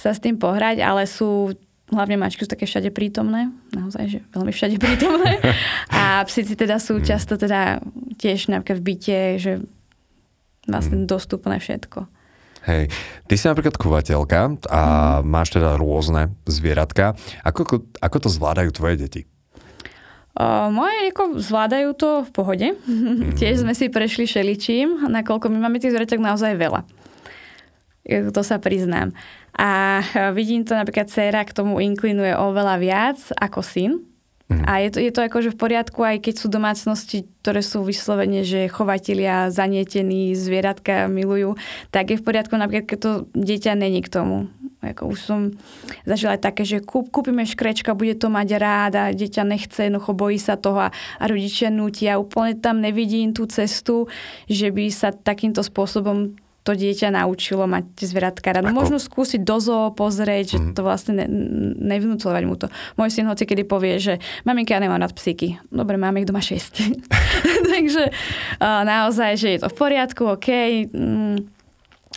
sa 0.00 0.16
s 0.16 0.20
tým 0.20 0.40
pohrať, 0.40 0.80
ale 0.80 1.04
sú 1.04 1.56
hlavne 1.90 2.16
mačky 2.16 2.46
sú 2.46 2.50
také 2.50 2.66
všade 2.66 2.94
prítomné, 2.94 3.50
naozaj, 3.74 4.04
že 4.06 4.18
veľmi 4.34 4.52
všade 4.54 4.76
prítomné. 4.78 5.42
A 5.94 6.22
psici 6.24 6.54
teda 6.54 6.78
sú 6.78 7.02
často 7.02 7.34
teda 7.34 7.82
tiež 8.16 8.50
napríklad 8.50 8.78
v 8.78 8.86
byte, 8.86 9.20
že 9.38 9.52
vlastne 10.70 11.04
mm. 11.04 11.06
dostupné 11.10 11.58
všetko. 11.58 12.06
Hej, 12.68 12.92
ty 13.24 13.34
si 13.40 13.48
napríklad 13.48 13.80
chovateľka 13.80 14.40
a 14.68 14.80
mm. 15.20 15.24
máš 15.24 15.56
teda 15.56 15.80
rôzne 15.80 16.36
zvieratka. 16.44 17.16
Ako, 17.40 17.88
ako 17.98 18.16
to 18.20 18.28
zvládajú 18.28 18.70
tvoje 18.76 19.00
deti? 19.00 19.22
O, 20.36 20.68
moje 20.68 21.10
ako 21.10 21.40
zvládajú 21.40 21.88
to 21.96 22.10
v 22.28 22.30
pohode. 22.30 22.68
Mm. 22.84 23.32
Tiež 23.40 23.64
sme 23.64 23.72
si 23.72 23.88
prešli 23.88 24.28
šeličím, 24.28 25.08
nakoľko 25.08 25.48
my 25.48 25.58
máme 25.58 25.80
tých 25.80 25.96
zvieratok 25.96 26.20
naozaj 26.20 26.54
veľa. 26.60 26.99
To 28.10 28.42
sa 28.42 28.58
priznám. 28.58 29.14
A 29.54 30.02
vidím 30.34 30.66
to 30.66 30.74
napríklad 30.74 31.06
dcera 31.06 31.46
k 31.46 31.54
tomu 31.54 31.78
inklinuje 31.78 32.34
oveľa 32.34 32.76
viac 32.82 33.18
ako 33.38 33.62
syn. 33.62 33.92
Mm. 34.50 34.66
A 34.66 34.82
je 34.82 34.90
to, 34.90 34.98
je 34.98 35.12
to 35.14 35.22
akože 35.22 35.54
v 35.54 35.60
poriadku, 35.62 36.02
aj 36.02 36.26
keď 36.26 36.34
sú 36.34 36.46
domácnosti, 36.50 37.22
ktoré 37.46 37.62
sú 37.62 37.86
vyslovene, 37.86 38.42
že 38.42 38.66
chovatelia 38.66 39.46
zanietení, 39.46 40.34
zvieratka 40.34 41.06
milujú, 41.06 41.54
tak 41.94 42.10
je 42.10 42.18
v 42.18 42.26
poriadku 42.26 42.58
napríklad, 42.58 42.90
keď 42.90 42.98
to 42.98 43.12
dieťa 43.30 43.78
není 43.78 44.02
k 44.02 44.10
tomu. 44.10 44.50
Ako 44.82 45.14
už 45.14 45.18
som 45.22 45.40
zažila 46.02 46.34
aj 46.34 46.50
také, 46.50 46.66
že 46.66 46.82
kúp, 46.82 47.14
kúpime 47.14 47.46
škrečka, 47.46 47.94
bude 47.94 48.18
to 48.18 48.26
mať 48.26 48.48
rád 48.58 48.92
a 48.98 49.04
dieťa 49.14 49.46
nechce, 49.46 49.86
jednoducho 49.86 50.18
bojí 50.18 50.40
sa 50.40 50.58
toho 50.58 50.82
a, 50.82 50.90
a 50.90 51.24
rodičia 51.30 51.70
nutia. 51.70 52.18
Úplne 52.18 52.58
tam 52.58 52.82
nevidím 52.82 53.30
tú 53.30 53.46
cestu, 53.46 54.10
že 54.50 54.74
by 54.74 54.90
sa 54.90 55.14
takýmto 55.14 55.62
spôsobom 55.62 56.34
to 56.60 56.76
dieťa 56.76 57.16
naučilo 57.16 57.64
mať 57.64 58.04
zvieratka 58.04 58.52
rád. 58.52 58.68
Možno 58.68 59.00
skúsiť 59.00 59.40
do 59.40 59.56
zoo 59.58 59.88
pozrieť, 59.96 60.56
že 60.56 60.58
mm. 60.60 60.72
to 60.76 60.80
vlastne 60.84 61.12
ne, 61.16 61.26
nevnúcovať 61.80 62.42
mu 62.44 62.54
to. 62.60 62.68
Môj 63.00 63.10
syn 63.10 63.28
hoci 63.32 63.48
kedy 63.48 63.64
povie, 63.64 63.96
že 63.96 64.20
maminka, 64.44 64.76
ja 64.76 64.84
nemám 64.84 65.00
rád 65.00 65.16
psíky. 65.16 65.56
Dobre, 65.72 65.96
máme 65.96 66.20
ich 66.20 66.28
doma 66.28 66.44
6. 66.44 67.00
Takže 67.72 68.04
uh, 68.12 68.82
naozaj, 68.84 69.40
že 69.40 69.48
je 69.56 69.58
to 69.64 69.68
v 69.72 69.76
poriadku, 69.76 70.22
OK. 70.36 70.48
Mm, 70.92 71.59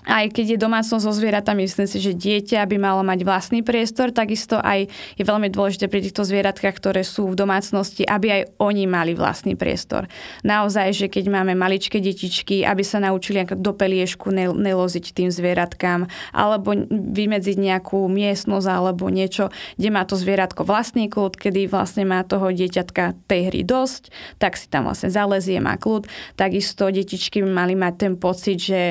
aj 0.03 0.35
keď 0.35 0.55
je 0.55 0.63
domácnosť 0.63 1.03
so 1.03 1.13
zvieratami, 1.15 1.63
myslím 1.63 1.87
si, 1.87 1.97
že 2.03 2.11
dieťa 2.11 2.67
by 2.67 2.77
malo 2.79 3.01
mať 3.01 3.23
vlastný 3.23 3.63
priestor, 3.63 4.11
takisto 4.11 4.59
aj 4.59 4.91
je 5.15 5.23
veľmi 5.23 5.47
dôležité 5.47 5.87
pri 5.87 6.03
týchto 6.03 6.27
zvieratkách, 6.27 6.75
ktoré 6.75 7.01
sú 7.07 7.31
v 7.31 7.39
domácnosti, 7.39 8.03
aby 8.03 8.27
aj 8.29 8.41
oni 8.59 8.83
mali 8.85 9.15
vlastný 9.15 9.55
priestor. 9.55 10.11
Naozaj, 10.43 10.91
že 10.93 11.07
keď 11.07 11.31
máme 11.31 11.55
maličké 11.55 12.03
detičky, 12.03 12.67
aby 12.67 12.83
sa 12.83 12.99
naučili 12.99 13.47
do 13.47 13.71
peliešku 13.71 14.29
neloziť 14.35 15.05
tým 15.15 15.29
zvieratkám, 15.31 16.07
alebo 16.35 16.75
vymedziť 16.91 17.57
nejakú 17.57 18.05
miestnosť 18.11 18.67
alebo 18.67 19.07
niečo, 19.07 19.49
kde 19.79 19.89
má 19.89 20.03
to 20.03 20.19
zvieratko 20.19 20.67
vlastný 20.67 21.07
kľud, 21.07 21.39
kedy 21.39 21.71
vlastne 21.71 22.03
má 22.03 22.21
toho 22.27 22.51
dieťatka 22.51 23.15
tej 23.27 23.49
hry 23.49 23.61
dosť, 23.63 24.11
tak 24.37 24.59
si 24.59 24.67
tam 24.67 24.87
vlastne 24.87 25.09
zalezie, 25.09 25.63
má 25.63 25.79
kľud. 25.79 26.05
Takisto 26.35 26.91
detičky 26.91 27.39
by 27.41 27.49
mali 27.49 27.73
mať 27.73 27.93
ten 27.95 28.13
pocit, 28.19 28.59
že 28.59 28.81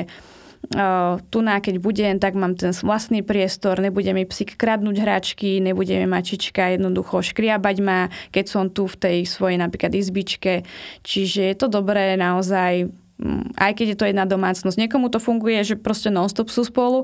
tu 1.29 1.39
na 1.43 1.59
keď 1.59 1.75
budem, 1.77 2.15
tak 2.17 2.39
mám 2.39 2.55
ten 2.55 2.71
vlastný 2.71 3.19
priestor, 3.19 3.83
nebude 3.83 4.09
mi 4.15 4.23
psík 4.23 4.55
kradnúť 4.55 4.95
hračky, 5.03 5.59
nebude 5.59 5.91
mi 5.99 6.07
mačička 6.07 6.71
jednoducho 6.73 7.19
škriabať 7.19 7.77
ma, 7.83 8.07
keď 8.31 8.45
som 8.47 8.63
tu 8.71 8.87
v 8.87 8.95
tej 8.95 9.17
svojej 9.27 9.59
napríklad 9.59 9.91
izbičke. 9.91 10.63
Čiže 11.03 11.51
je 11.51 11.55
to 11.59 11.67
dobré 11.67 12.15
naozaj, 12.15 12.87
mm, 13.19 13.59
aj 13.59 13.71
keď 13.75 13.85
je 13.93 13.97
to 13.99 14.09
jedna 14.09 14.25
domácnosť. 14.25 14.79
Niekomu 14.79 15.11
to 15.11 15.19
funguje, 15.19 15.59
že 15.67 15.75
proste 15.75 16.07
non-stop 16.07 16.47
sú 16.47 16.63
spolu, 16.63 17.03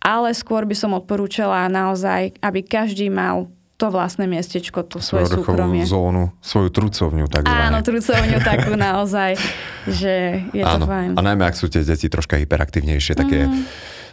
ale 0.00 0.32
skôr 0.32 0.64
by 0.64 0.76
som 0.76 0.96
odporúčala 0.96 1.68
naozaj, 1.68 2.36
aby 2.40 2.60
každý 2.64 3.12
mal 3.12 3.52
to 3.74 3.90
vlastné 3.90 4.30
miestečko, 4.30 4.86
to 4.86 5.02
svoje 5.02 5.26
súkromie. 5.26 5.82
zónu, 5.82 6.30
svoju 6.38 6.70
trucovňu 6.70 7.26
takzvané. 7.26 7.74
Áno, 7.74 7.78
trucovňu 7.82 8.38
takú 8.38 8.78
naozaj, 8.86 9.34
že 9.90 10.46
je 10.54 10.62
Áno. 10.62 10.86
to 10.86 10.90
fajn. 10.90 11.18
A 11.18 11.20
najmä, 11.20 11.42
ak 11.42 11.58
sú 11.58 11.66
tie 11.66 11.82
deti 11.82 12.06
troška 12.06 12.38
hyperaktívnejšie, 12.38 13.18
také 13.18 13.50
mm. 13.50 13.62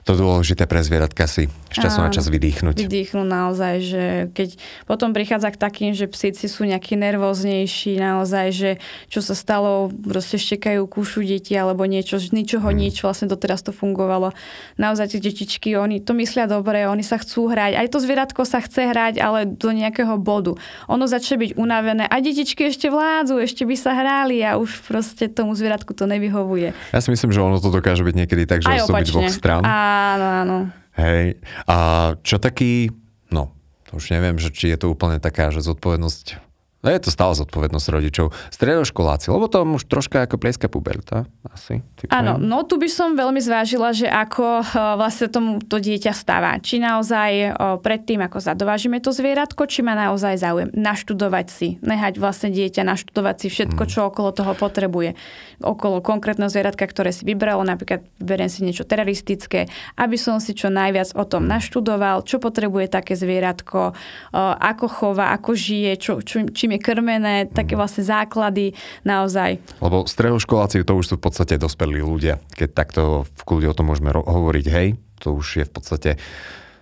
To 0.01 0.17
dôležité 0.17 0.65
pre 0.65 0.81
zvieratka 0.81 1.29
si 1.29 1.45
z 1.71 1.77
času 1.77 2.03
na 2.03 2.09
čas 2.11 2.27
vydýchnuť. 2.27 2.75
Vydýchnuť 2.83 3.27
naozaj, 3.27 3.75
že 3.79 4.03
keď 4.35 4.59
potom 4.89 5.15
prichádza 5.15 5.53
k 5.53 5.57
takým, 5.61 5.91
že 5.95 6.09
psíci 6.09 6.49
sú 6.51 6.67
nejakí 6.67 6.99
nervóznejší, 6.99 8.01
naozaj, 8.01 8.47
že 8.51 8.69
čo 9.07 9.23
sa 9.23 9.37
stalo, 9.37 9.87
proste 9.93 10.41
štekajú, 10.41 10.83
kúšu 10.89 11.23
deti 11.23 11.55
alebo 11.55 11.87
niečo, 11.87 12.19
ničoho 12.19 12.67
hmm. 12.73 12.77
nič, 12.81 12.95
vlastne 13.05 13.29
doteraz 13.29 13.63
to 13.63 13.71
fungovalo. 13.71 14.33
Naozaj 14.75 15.15
tie 15.15 15.21
detičky, 15.21 15.77
oni 15.77 16.03
to 16.03 16.17
myslia 16.17 16.49
dobre, 16.49 16.89
oni 16.89 17.05
sa 17.05 17.21
chcú 17.21 17.47
hrať, 17.47 17.77
aj 17.79 17.87
to 17.87 17.97
zvieratko 18.03 18.41
sa 18.43 18.59
chce 18.59 18.91
hrať, 18.91 19.21
ale 19.21 19.45
do 19.47 19.69
nejakého 19.71 20.17
bodu. 20.17 20.57
Ono 20.91 21.05
začne 21.07 21.39
byť 21.39 21.51
unavené 21.55 22.03
a 22.09 22.15
detičky 22.19 22.67
ešte 22.67 22.91
vládzu, 22.91 23.39
ešte 23.39 23.63
by 23.63 23.75
sa 23.77 23.95
hrali 23.95 24.43
a 24.43 24.59
už 24.59 24.83
proste 24.83 25.31
tomu 25.31 25.55
zvieratku 25.55 25.95
to 25.95 26.09
nevyhovuje. 26.09 26.75
Ja 26.91 26.99
si 26.99 27.13
myslím, 27.13 27.31
že 27.31 27.39
ono 27.39 27.61
to 27.63 27.71
dokáže 27.71 28.03
byť 28.03 28.15
niekedy 28.17 28.43
tak, 28.43 28.65
že 28.65 28.75
sú 28.83 28.91
byť 28.91 29.07
dvoch 29.07 29.31
strán. 29.31 29.61
Áno, 29.91 30.25
áno. 30.25 30.57
Hej. 30.95 31.39
A 31.67 31.75
čo 32.23 32.39
taký, 32.39 32.91
no, 33.31 33.51
už 33.91 34.11
neviem, 34.11 34.39
že 34.39 34.51
či 34.51 34.71
je 34.71 34.77
to 34.79 34.91
úplne 34.91 35.19
taká, 35.19 35.51
že 35.51 35.63
zodpovednosť 35.63 36.50
No 36.81 36.89
je 36.89 36.97
to 36.97 37.13
stále 37.13 37.37
zodpovednosť 37.37 37.87
rodičov. 37.93 38.33
Stredoškoláci, 38.49 39.29
lebo 39.29 39.45
to 39.45 39.61
už 39.61 39.85
troška 39.85 40.25
ako 40.25 40.41
plieska 40.41 40.65
puberta, 40.65 41.29
asi. 41.45 41.85
Áno, 42.09 42.41
no 42.41 42.65
tu 42.65 42.81
by 42.81 42.89
som 42.89 43.13
veľmi 43.13 43.37
zvážila, 43.37 43.93
že 43.93 44.09
ako 44.09 44.65
uh, 44.65 44.97
vlastne 44.97 45.29
tomu 45.29 45.61
to 45.61 45.77
dieťa 45.77 46.09
stáva. 46.09 46.57
Či 46.57 46.81
naozaj 46.81 47.31
uh, 47.53 47.77
predtým, 47.77 48.25
ako 48.25 48.41
zadovážime 48.41 48.97
to 48.97 49.13
zvieratko, 49.13 49.69
či 49.69 49.85
má 49.85 49.93
naozaj 49.93 50.41
záujem 50.41 50.69
naštudovať 50.73 51.47
si, 51.53 51.77
nehať 51.85 52.17
vlastne 52.17 52.49
dieťa 52.49 52.81
naštudovať 52.81 53.35
si 53.45 53.47
všetko, 53.53 53.83
hmm. 53.85 53.91
čo 53.93 53.99
okolo 54.09 54.33
toho 54.33 54.57
potrebuje. 54.57 55.13
Okolo 55.61 56.01
konkrétneho 56.01 56.49
zvieratka, 56.49 56.89
ktoré 56.89 57.13
si 57.13 57.29
vybralo, 57.29 57.61
napríklad 57.61 58.01
beriem 58.17 58.49
si 58.49 58.65
niečo 58.65 58.89
teroristické, 58.89 59.69
aby 60.01 60.17
som 60.17 60.41
si 60.41 60.57
čo 60.57 60.73
najviac 60.73 61.13
o 61.13 61.29
tom 61.29 61.45
hmm. 61.45 61.61
naštudoval, 61.61 62.25
čo 62.25 62.41
potrebuje 62.41 62.89
také 62.89 63.13
zvieratko, 63.13 63.93
uh, 63.93 64.57
ako 64.57 64.85
chová, 64.89 65.29
ako 65.37 65.53
žije, 65.53 65.91
čo, 66.01 66.13
čo, 66.25 66.49
či 66.49 66.70
čím 66.71 66.79
je 66.79 66.87
krmené, 66.87 67.35
také 67.51 67.75
vlastne 67.75 68.07
základy 68.07 68.71
naozaj. 69.03 69.59
Lebo 69.83 70.07
stredoškoláci 70.07 70.87
to 70.87 70.95
už 70.95 71.05
sú 71.11 71.15
v 71.19 71.23
podstate 71.27 71.59
dospelí 71.59 71.99
ľudia. 71.99 72.39
Keď 72.55 72.69
takto 72.71 73.27
v 73.27 73.41
kľude 73.43 73.67
o 73.67 73.75
tom 73.75 73.91
môžeme 73.91 74.15
ro- 74.15 74.23
hovoriť, 74.23 74.65
hej, 74.71 74.87
to 75.19 75.35
už 75.35 75.59
je 75.59 75.65
v 75.67 75.71
podstate 75.75 76.11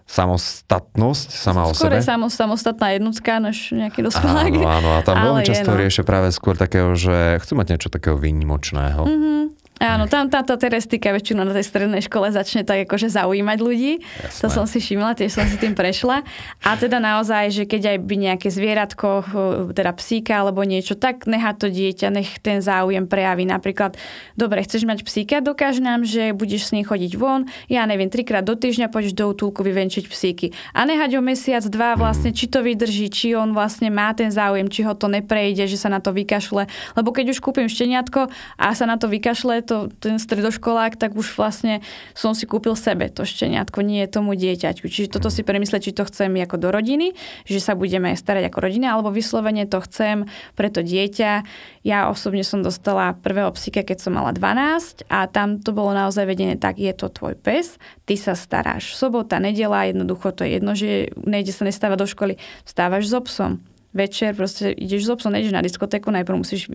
samostatnosť 0.10 1.30
sama 1.34 1.70
o 1.70 1.74
sebe. 1.74 2.02
Skôr 2.02 2.30
samostatná 2.30 2.98
jednotka 2.98 3.38
než 3.42 3.74
nejaký 3.74 4.06
dospelák. 4.06 4.54
Áno, 4.54 4.66
áno, 4.66 4.90
a 4.98 5.00
tam 5.06 5.22
veľmi 5.22 5.46
často 5.46 5.74
no. 5.74 5.78
riešia 5.78 6.02
práve 6.06 6.34
skôr 6.34 6.58
takého, 6.58 6.94
že 6.98 7.38
chcú 7.42 7.54
mať 7.58 7.78
niečo 7.78 7.90
takého 7.94 8.18
výnimočného. 8.18 9.06
Mm-hmm. 9.06 9.42
Áno, 9.80 10.12
tam 10.12 10.28
táto 10.28 10.60
terestika 10.60 11.16
väčšinou 11.16 11.48
na 11.48 11.56
tej 11.56 11.64
strednej 11.64 12.04
škole 12.04 12.28
začne 12.36 12.68
tak 12.68 12.84
akože 12.84 13.08
zaujímať 13.16 13.58
ľudí. 13.64 14.04
Jasné. 14.04 14.42
To 14.44 14.48
som 14.52 14.66
si 14.68 14.84
všimla, 14.84 15.16
tiež 15.16 15.32
som 15.32 15.48
si 15.48 15.56
tým 15.56 15.72
prešla. 15.72 16.28
A 16.68 16.76
teda 16.76 17.00
naozaj, 17.00 17.56
že 17.56 17.64
keď 17.64 17.96
aj 17.96 17.98
by 18.04 18.16
nejaké 18.20 18.52
zvieratko, 18.52 19.24
teda 19.72 19.96
psíka 19.96 20.44
alebo 20.44 20.68
niečo, 20.68 21.00
tak 21.00 21.24
nechá 21.32 21.56
to 21.56 21.72
dieťa, 21.72 22.12
nech 22.12 22.44
ten 22.44 22.60
záujem 22.60 23.08
prejaví. 23.08 23.48
Napríklad, 23.48 23.96
dobre, 24.36 24.68
chceš 24.68 24.84
mať 24.84 25.08
psíka, 25.08 25.40
dokáž 25.40 25.80
nám, 25.80 26.04
že 26.04 26.36
budeš 26.36 26.68
s 26.68 26.74
ním 26.76 26.84
chodiť 26.84 27.16
von, 27.16 27.48
ja 27.72 27.88
neviem, 27.88 28.12
trikrát 28.12 28.44
do 28.44 28.60
týždňa 28.60 28.92
poďš 28.92 29.16
do 29.16 29.32
útulku 29.32 29.64
vyvenčiť 29.64 30.12
psíky. 30.12 30.52
A 30.76 30.84
nehať 30.84 31.16
ho 31.16 31.24
mesiac, 31.24 31.64
dva 31.64 31.96
vlastne, 31.96 32.36
či 32.36 32.52
to 32.52 32.60
vydrží, 32.60 33.08
či 33.08 33.32
on 33.32 33.56
vlastne 33.56 33.88
má 33.88 34.12
ten 34.12 34.28
záujem, 34.28 34.68
či 34.68 34.84
ho 34.84 34.92
to 34.92 35.08
neprejde, 35.08 35.72
že 35.72 35.80
sa 35.80 35.88
na 35.88 36.04
to 36.04 36.12
vykašle. 36.12 36.68
Lebo 37.00 37.10
keď 37.16 37.32
už 37.32 37.40
kúpim 37.40 37.72
šteniatko 37.72 38.28
a 38.60 38.66
sa 38.76 38.84
na 38.84 39.00
to 39.00 39.08
vykašle, 39.08 39.69
to, 39.70 39.94
ten 40.02 40.18
stredoškolák, 40.18 40.98
tak 40.98 41.14
už 41.14 41.38
vlastne 41.38 41.86
som 42.18 42.34
si 42.34 42.50
kúpil 42.50 42.74
sebe 42.74 43.14
to 43.14 43.22
šteniatko, 43.22 43.86
nie 43.86 44.10
tomu 44.10 44.34
dieťaťu. 44.34 44.90
Čiže 44.90 45.14
toto 45.14 45.30
si 45.30 45.46
premyslieť, 45.46 45.82
či 45.86 45.94
to 45.94 46.10
chcem 46.10 46.34
ako 46.42 46.58
do 46.58 46.74
rodiny, 46.74 47.14
že 47.46 47.62
sa 47.62 47.78
budeme 47.78 48.18
starať 48.18 48.50
ako 48.50 48.66
rodina, 48.66 48.98
alebo 48.98 49.14
vyslovene 49.14 49.70
to 49.70 49.78
chcem 49.86 50.26
pre 50.58 50.74
to 50.74 50.82
dieťa. 50.82 51.46
Ja 51.86 52.10
osobne 52.10 52.42
som 52.42 52.66
dostala 52.66 53.14
prvého 53.14 53.54
psíka, 53.54 53.86
keď 53.86 54.10
som 54.10 54.18
mala 54.18 54.34
12 54.34 55.06
a 55.06 55.30
tam 55.30 55.62
to 55.62 55.70
bolo 55.70 55.94
naozaj 55.94 56.26
vedené 56.26 56.58
tak, 56.58 56.82
je 56.82 56.90
to 56.98 57.14
tvoj 57.14 57.38
pes, 57.38 57.78
ty 58.10 58.18
sa 58.18 58.34
staráš. 58.34 58.98
Sobota, 58.98 59.38
nedela, 59.38 59.86
jednoducho 59.86 60.34
to 60.34 60.42
je 60.42 60.58
jedno, 60.58 60.74
že 60.74 61.14
nejde 61.22 61.54
sa 61.54 61.70
nestáva 61.70 61.94
do 61.94 62.10
školy, 62.10 62.42
vstávaš 62.66 63.14
so 63.14 63.22
psom 63.22 63.62
večer 63.94 64.36
proste 64.36 64.70
ideš 64.70 65.10
so 65.10 65.16
psom, 65.18 65.34
nejdeš 65.34 65.54
na 65.54 65.66
diskotéku, 65.66 66.14
najprv 66.14 66.38
musíš 66.38 66.70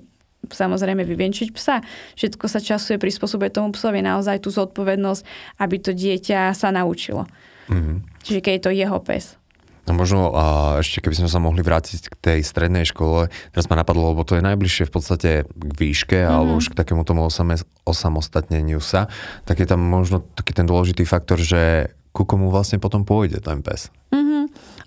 samozrejme 0.50 1.02
vyvenčiť 1.06 1.48
psa. 1.54 1.80
Všetko 2.18 2.44
sa 2.50 2.60
časuje, 2.60 3.00
prispôsobuje 3.00 3.48
tomu 3.48 3.72
psovi 3.72 4.04
naozaj 4.04 4.44
tú 4.44 4.52
zodpovednosť, 4.52 5.22
aby 5.60 5.76
to 5.80 5.96
dieťa 5.96 6.52
sa 6.52 6.68
naučilo. 6.74 7.24
Mm-hmm. 7.70 7.96
Čiže 8.24 8.40
keď 8.44 8.52
je 8.52 8.62
to 8.62 8.70
jeho 8.72 8.98
pes. 9.00 9.40
No 9.84 9.92
možno 9.92 10.32
a 10.32 10.44
ešte 10.80 11.04
keby 11.04 11.24
sme 11.24 11.28
sa 11.28 11.44
mohli 11.44 11.60
vrátiť 11.60 12.08
k 12.08 12.14
tej 12.16 12.38
strednej 12.40 12.88
škole, 12.88 13.28
teraz 13.52 13.68
ma 13.68 13.76
napadlo, 13.76 14.16
lebo 14.16 14.24
to 14.24 14.40
je 14.40 14.44
najbližšie 14.44 14.88
v 14.88 14.92
podstate 14.92 15.30
k 15.44 15.72
výške 15.76 16.16
mm-hmm. 16.16 16.32
alebo 16.32 16.56
už 16.56 16.72
k 16.72 16.78
takému 16.80 17.04
tomu 17.04 17.28
osame, 17.28 17.60
osamostatneniu 17.84 18.80
sa, 18.80 19.12
tak 19.44 19.60
je 19.60 19.68
tam 19.68 19.84
možno 19.84 20.24
taký 20.32 20.56
ten 20.56 20.64
dôležitý 20.64 21.04
faktor, 21.04 21.36
že 21.36 21.92
ku 22.16 22.24
komu 22.24 22.48
vlastne 22.48 22.80
potom 22.80 23.04
pôjde 23.04 23.44
ten 23.44 23.60
pes. 23.60 23.92
Mm-hmm. 24.08 24.23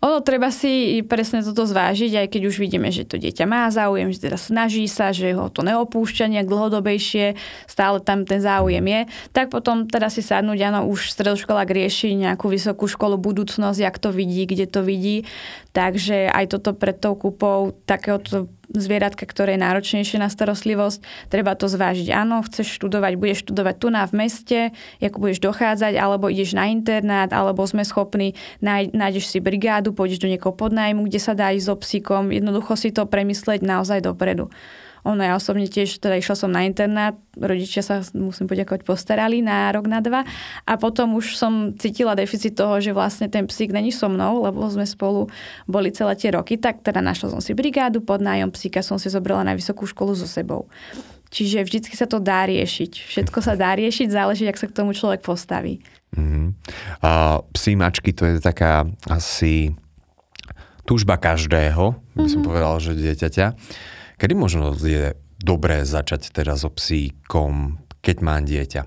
Ono 0.05 0.21
treba 0.21 0.53
si 0.53 1.01
presne 1.05 1.41
toto 1.41 1.65
zvážiť, 1.65 2.21
aj 2.21 2.27
keď 2.29 2.41
už 2.53 2.55
vidíme, 2.61 2.93
že 2.93 3.07
to 3.07 3.17
dieťa 3.17 3.49
má 3.49 3.65
záujem, 3.73 4.13
že 4.13 4.29
teda 4.29 4.37
snaží 4.37 4.85
sa, 4.85 5.09
že 5.09 5.33
ho 5.33 5.49
to 5.49 5.65
neopúšťa 5.65 6.29
nejak 6.29 6.45
dlhodobejšie, 6.45 7.33
stále 7.65 7.97
tam 8.05 8.21
ten 8.21 8.37
záujem 8.37 8.85
je, 8.85 9.01
tak 9.33 9.49
potom 9.49 9.89
teda 9.89 10.13
si 10.13 10.21
sadnúť, 10.21 10.59
áno, 10.69 10.85
už 10.85 11.09
stredoškolák 11.17 11.65
rieši 11.65 12.13
nejakú 12.13 12.45
vysokú 12.45 12.85
školu 12.85 13.17
budúcnosť, 13.17 13.79
jak 13.81 13.97
to 13.97 14.13
vidí, 14.13 14.45
kde 14.45 14.69
to 14.69 14.85
vidí, 14.85 15.25
takže 15.73 16.29
aj 16.29 16.45
toto 16.53 16.77
pred 16.77 16.97
tou 17.01 17.17
kúpou 17.17 17.73
takéhoto 17.89 18.45
zvieratka, 18.71 19.23
ktoré 19.23 19.55
je 19.55 19.63
náročnejšie 19.63 20.19
na 20.19 20.27
starostlivosť, 20.27 21.29
treba 21.31 21.55
to 21.55 21.71
zvážiť. 21.71 22.11
Áno, 22.11 22.43
chceš 22.43 22.75
študovať, 22.75 23.13
budeš 23.15 23.47
študovať 23.47 23.75
tu 23.79 23.87
na 23.87 24.03
v 24.03 24.13
meste, 24.27 24.59
ako 24.99 25.17
budeš 25.23 25.39
dochádzať, 25.39 25.95
alebo 25.95 26.27
ideš 26.27 26.51
na 26.51 26.67
internát, 26.67 27.31
alebo 27.31 27.63
sme 27.63 27.87
schopní, 27.87 28.35
nájdeš 28.63 29.31
si 29.31 29.39
brigádu, 29.39 29.95
pôjdeš 29.95 30.19
do 30.19 30.31
niekoho 30.31 30.51
podnájmu, 30.51 31.07
kde 31.07 31.19
sa 31.23 31.31
dá 31.31 31.55
ísť 31.55 31.67
so 31.67 31.75
psíkom, 31.79 32.35
jednoducho 32.35 32.75
si 32.75 32.91
to 32.91 33.07
premyslieť 33.07 33.63
naozaj 33.63 34.03
dopredu. 34.03 34.51
Ono, 35.07 35.23
ja 35.23 35.39
osobne 35.39 35.71
tiež, 35.71 36.03
teda 36.03 36.19
išla 36.19 36.35
som 36.35 36.51
na 36.51 36.67
internát, 36.67 37.15
rodičia 37.39 37.79
sa, 37.79 38.03
musím 38.11 38.51
poďakovať, 38.51 38.83
postarali 38.83 39.39
na 39.39 39.71
rok, 39.71 39.87
na 39.87 40.03
dva 40.03 40.27
a 40.67 40.73
potom 40.75 41.15
už 41.15 41.39
som 41.39 41.71
cítila 41.79 42.11
deficit 42.11 42.59
toho, 42.59 42.83
že 42.83 42.91
vlastne 42.91 43.31
ten 43.31 43.47
psík 43.47 43.71
není 43.71 43.95
so 43.95 44.11
mnou, 44.11 44.43
lebo 44.43 44.67
sme 44.67 44.83
spolu 44.83 45.31
boli 45.63 45.95
celé 45.95 46.19
tie 46.19 46.35
roky, 46.35 46.59
tak 46.59 46.83
teda 46.83 46.99
našla 46.99 47.31
som 47.31 47.39
si 47.39 47.55
brigádu 47.55 48.03
pod 48.03 48.19
nájom 48.19 48.51
psíka, 48.51 48.83
som 48.83 48.99
si 48.99 49.07
zobrala 49.07 49.47
na 49.47 49.55
vysokú 49.55 49.87
školu 49.87 50.11
so 50.11 50.27
sebou. 50.27 50.67
Čiže 51.27 51.63
vždycky 51.63 51.95
sa 51.95 52.07
to 52.07 52.23
dá 52.23 52.47
riešiť. 52.47 52.91
Všetko 53.03 53.43
sa 53.43 53.59
dá 53.59 53.75
riešiť, 53.75 54.07
záleží, 54.11 54.47
ak 54.47 54.59
sa 54.59 54.67
k 54.71 54.75
tomu 54.75 54.95
človek 54.95 55.23
postaví. 55.23 55.83
Mm-hmm. 56.15 56.47
A 57.03 57.43
psí 57.51 57.75
mačky, 57.75 58.15
to 58.15 58.23
je 58.23 58.39
taká 58.39 58.87
asi 59.11 59.75
túžba 60.87 61.19
každého, 61.19 61.99
by 62.15 62.27
som 62.31 62.39
mm-hmm. 62.39 62.47
povedal, 62.47 62.73
že 62.79 62.95
dieťaťa. 62.95 63.45
Kedy 64.17 64.33
možno 64.33 64.73
je 64.73 65.13
dobré 65.37 65.85
začať 65.85 66.33
teda 66.33 66.57
so 66.57 66.73
psíkom, 66.73 67.77
keď 68.01 68.17
má 68.25 68.41
dieťa? 68.41 68.81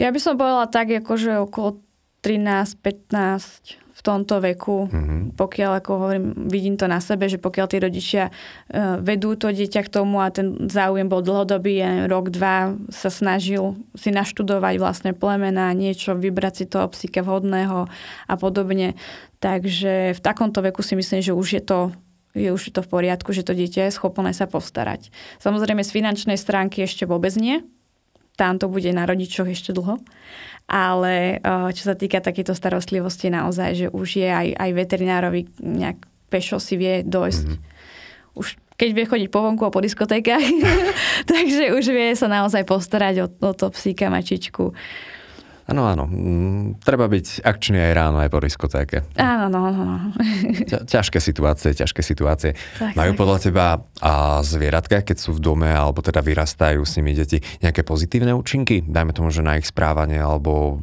Ja 0.00 0.08
by 0.08 0.18
som 0.20 0.40
povedala 0.40 0.72
tak, 0.72 0.88
akože 0.88 1.36
okolo 1.44 1.84
13-15 2.24 3.82
v 3.92 4.00
tomto 4.00 4.40
veku, 4.40 4.88
mm-hmm. 4.88 5.36
pokiaľ, 5.36 5.70
ako 5.78 5.90
hovorím, 5.94 6.26
vidím 6.48 6.80
to 6.80 6.88
na 6.88 6.98
sebe, 6.98 7.28
že 7.28 7.36
pokiaľ 7.36 7.66
tí 7.68 7.76
rodičia 7.76 8.24
uh, 8.32 8.96
vedú 8.98 9.36
to 9.36 9.52
dieťa 9.52 9.84
k 9.84 9.92
tomu 9.92 10.24
a 10.24 10.32
ten 10.32 10.66
záujem 10.66 11.06
bol 11.06 11.20
dlhodobý, 11.20 12.08
rok, 12.08 12.32
dva 12.32 12.72
sa 12.88 13.12
snažil 13.12 13.76
si 13.92 14.08
naštudovať 14.08 14.74
vlastne 14.80 15.12
plemena, 15.12 15.70
niečo, 15.76 16.16
vybrať 16.16 16.54
si 16.56 16.64
toho 16.66 16.88
psíka 16.88 17.20
vhodného 17.20 17.84
a 18.26 18.34
podobne. 18.40 18.96
Takže 19.44 20.16
v 20.16 20.20
takomto 20.24 20.64
veku 20.64 20.80
si 20.80 20.96
myslím, 20.96 21.20
že 21.20 21.36
už 21.36 21.48
je 21.60 21.62
to 21.62 21.78
je 22.32 22.48
už 22.48 22.72
to 22.72 22.80
v 22.80 22.88
poriadku, 22.88 23.36
že 23.36 23.44
to 23.44 23.52
dieťa 23.52 23.88
je 23.88 23.96
schopné 23.96 24.32
sa 24.32 24.48
postarať. 24.48 25.12
Samozrejme 25.40 25.84
z 25.84 25.92
finančnej 25.92 26.38
stránky 26.40 26.84
ešte 26.84 27.04
vôbec 27.04 27.32
nie. 27.36 27.60
Tam 28.40 28.56
to 28.56 28.72
bude 28.72 28.88
na 28.96 29.04
rodičoch 29.04 29.52
ešte 29.52 29.76
dlho. 29.76 30.00
Ale 30.70 31.36
eh, 31.36 31.70
čo 31.76 31.82
sa 31.92 31.94
týka 31.94 32.24
takéto 32.24 32.56
starostlivosti 32.56 33.28
naozaj, 33.28 33.70
že 33.76 33.86
už 33.92 34.08
je 34.24 34.28
aj, 34.28 34.48
aj 34.56 34.70
veterinárovi 34.72 35.40
nejak 35.60 36.08
pešo 36.32 36.56
si 36.56 36.80
vie 36.80 37.04
dojsť. 37.04 37.46
Mm-hmm. 37.52 38.40
Už 38.40 38.56
keď 38.80 38.88
vie 38.96 39.04
chodiť 39.04 39.28
po 39.28 39.44
vonku 39.44 39.68
a 39.68 39.74
po 39.74 39.84
diskotékach, 39.84 40.40
takže 41.30 41.76
už 41.76 41.84
vie 41.92 42.16
sa 42.16 42.26
naozaj 42.32 42.64
postarať 42.64 43.14
o, 43.22 43.26
o 43.28 43.52
to 43.52 43.68
psíka 43.68 44.08
mačičku. 44.08 44.72
Áno, 45.70 45.86
áno. 45.86 46.04
Mm, 46.10 46.82
treba 46.82 47.06
byť 47.06 47.46
akčný 47.46 47.78
aj 47.78 47.92
ráno, 47.94 48.18
aj 48.18 48.30
po 48.34 48.42
diskotéke. 48.42 49.06
Áno, 49.14 49.46
no, 49.46 49.60
no. 49.70 49.96
ťažké 50.92 51.22
situácie, 51.22 51.70
ťažké 51.70 52.02
situácie. 52.02 52.58
Tak, 52.78 52.98
Majú 52.98 53.12
tak. 53.14 53.20
podľa 53.20 53.38
teba 53.38 53.66
a 54.02 54.42
zvieratka, 54.42 55.06
keď 55.06 55.16
sú 55.22 55.38
v 55.38 55.42
dome, 55.42 55.70
alebo 55.70 56.02
teda 56.02 56.18
vyrastajú 56.18 56.82
s 56.82 56.98
nimi 56.98 57.14
deti, 57.14 57.38
nejaké 57.62 57.86
pozitívne 57.86 58.34
účinky? 58.34 58.82
Dajme 58.82 59.14
tomu, 59.14 59.30
že 59.30 59.46
na 59.46 59.58
ich 59.58 59.70
správanie, 59.70 60.18
alebo 60.18 60.82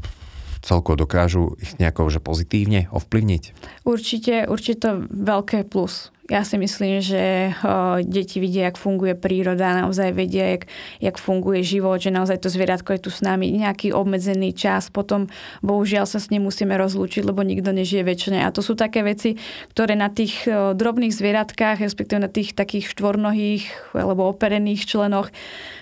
celko 0.64 1.00
dokážu 1.00 1.56
ich 1.60 1.76
nejako 1.80 2.12
že 2.12 2.20
pozitívne 2.20 2.92
ovplyvniť? 2.92 3.44
Určite, 3.88 4.48
určite 4.48 5.08
veľké 5.08 5.68
plus. 5.68 6.12
Ja 6.30 6.46
si 6.46 6.62
myslím, 6.62 7.02
že 7.02 7.58
o, 7.66 7.98
deti 8.06 8.38
vidia, 8.38 8.70
jak 8.70 8.78
funguje 8.78 9.18
príroda, 9.18 9.82
naozaj 9.82 10.14
vedia, 10.14 10.54
jak, 10.54 10.70
jak 11.02 11.18
funguje 11.18 11.66
život, 11.66 11.98
že 11.98 12.14
naozaj 12.14 12.38
to 12.38 12.54
zvieratko 12.54 12.94
je 12.94 13.02
tu 13.02 13.10
s 13.10 13.26
nami 13.26 13.50
nejaký 13.50 13.90
obmedzený 13.90 14.54
čas, 14.54 14.94
potom 14.94 15.26
bohužiaľ 15.66 16.06
sa 16.06 16.22
s 16.22 16.30
ním 16.30 16.46
musíme 16.46 16.78
rozlúčiť, 16.78 17.26
lebo 17.26 17.42
nikto 17.42 17.74
nežije 17.74 18.06
väčšine. 18.06 18.46
A 18.46 18.54
to 18.54 18.62
sú 18.62 18.78
také 18.78 19.02
veci, 19.02 19.42
ktoré 19.74 19.98
na 19.98 20.14
tých 20.14 20.46
o, 20.46 20.78
drobných 20.78 21.18
zvieratkách, 21.18 21.82
respektíve 21.82 22.22
na 22.22 22.30
tých 22.30 22.54
takých 22.54 22.94
štvornohých 22.94 23.98
alebo 23.98 24.30
operených 24.30 24.86
členoch 24.86 25.34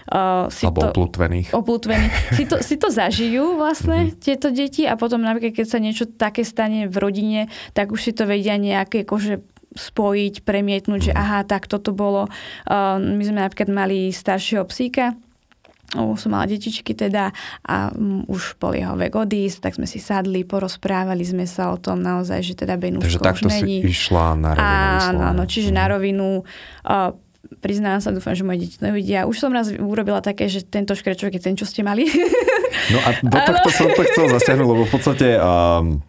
o, 0.08 0.48
si 0.48 0.64
alebo 0.64 0.80
to, 0.80 0.88
oplutvených. 0.96 1.52
oplutvených 1.52 2.16
si, 2.40 2.44
to, 2.48 2.56
si 2.64 2.80
to 2.80 2.88
zažijú 2.88 3.60
vlastne 3.60 4.16
mm-hmm. 4.16 4.24
tieto 4.24 4.48
deti 4.56 4.88
a 4.88 4.96
potom 4.96 5.20
napríklad, 5.20 5.60
keď 5.60 5.68
sa 5.68 5.84
niečo 5.84 6.08
také 6.08 6.48
stane 6.48 6.88
v 6.88 6.96
rodine, 6.96 7.42
tak 7.76 7.92
už 7.92 8.00
si 8.00 8.12
to 8.16 8.24
vedia 8.24 8.56
nejaké 8.56 9.04
akože 9.04 9.57
spojiť, 9.78 10.42
premietnúť, 10.42 11.12
že 11.12 11.14
aha, 11.14 11.46
tak 11.46 11.70
toto 11.70 11.94
bolo. 11.94 12.28
My 12.68 13.24
sme 13.24 13.46
napríklad 13.46 13.70
mali 13.70 14.10
staršieho 14.10 14.66
psíka, 14.66 15.14
som 15.96 16.30
mala 16.36 16.52
detičky 16.52 16.92
teda 16.92 17.32
a 17.64 17.76
už 18.28 18.60
bol 18.60 18.76
jeho 18.76 19.00
vek 19.00 19.16
odísť, 19.16 19.58
tak 19.64 19.80
sme 19.80 19.88
si 19.88 20.04
sadli, 20.04 20.44
porozprávali 20.44 21.24
sme 21.24 21.48
sa 21.48 21.72
o 21.72 21.80
tom 21.80 22.04
naozaj, 22.04 22.44
že 22.44 22.54
teda 22.60 22.76
Benúško 22.76 23.08
Takže 23.08 23.22
takto 23.24 23.48
si 23.48 23.88
išla 23.88 24.36
na 24.36 24.52
rovinu. 24.52 24.68
Áno, 24.68 25.22
áno, 25.32 25.44
čiže 25.48 25.72
mm. 25.72 25.78
na 25.80 25.86
rovinu 25.88 26.28
uh, 26.44 27.16
priznám 27.64 28.04
sa, 28.04 28.12
dúfam, 28.12 28.36
že 28.36 28.44
moje 28.44 28.68
deti 28.68 28.78
nevidia. 28.84 29.24
Už 29.24 29.40
som 29.40 29.56
raz 29.56 29.72
urobila 29.72 30.20
také, 30.20 30.52
že 30.52 30.68
tento 30.68 30.92
škrečok 30.92 31.40
je 31.40 31.42
ten, 31.42 31.56
čo 31.56 31.64
ste 31.64 31.88
mali. 31.88 32.04
No 32.92 33.00
a 33.08 33.10
do 33.24 33.38
tohto 33.48 33.70
som 33.72 33.88
to 33.96 34.04
chcel 34.12 34.28
zasiahnuť, 34.28 34.68
lebo 34.68 34.84
v 34.84 34.92
podstate 34.92 35.40
um, 35.40 36.04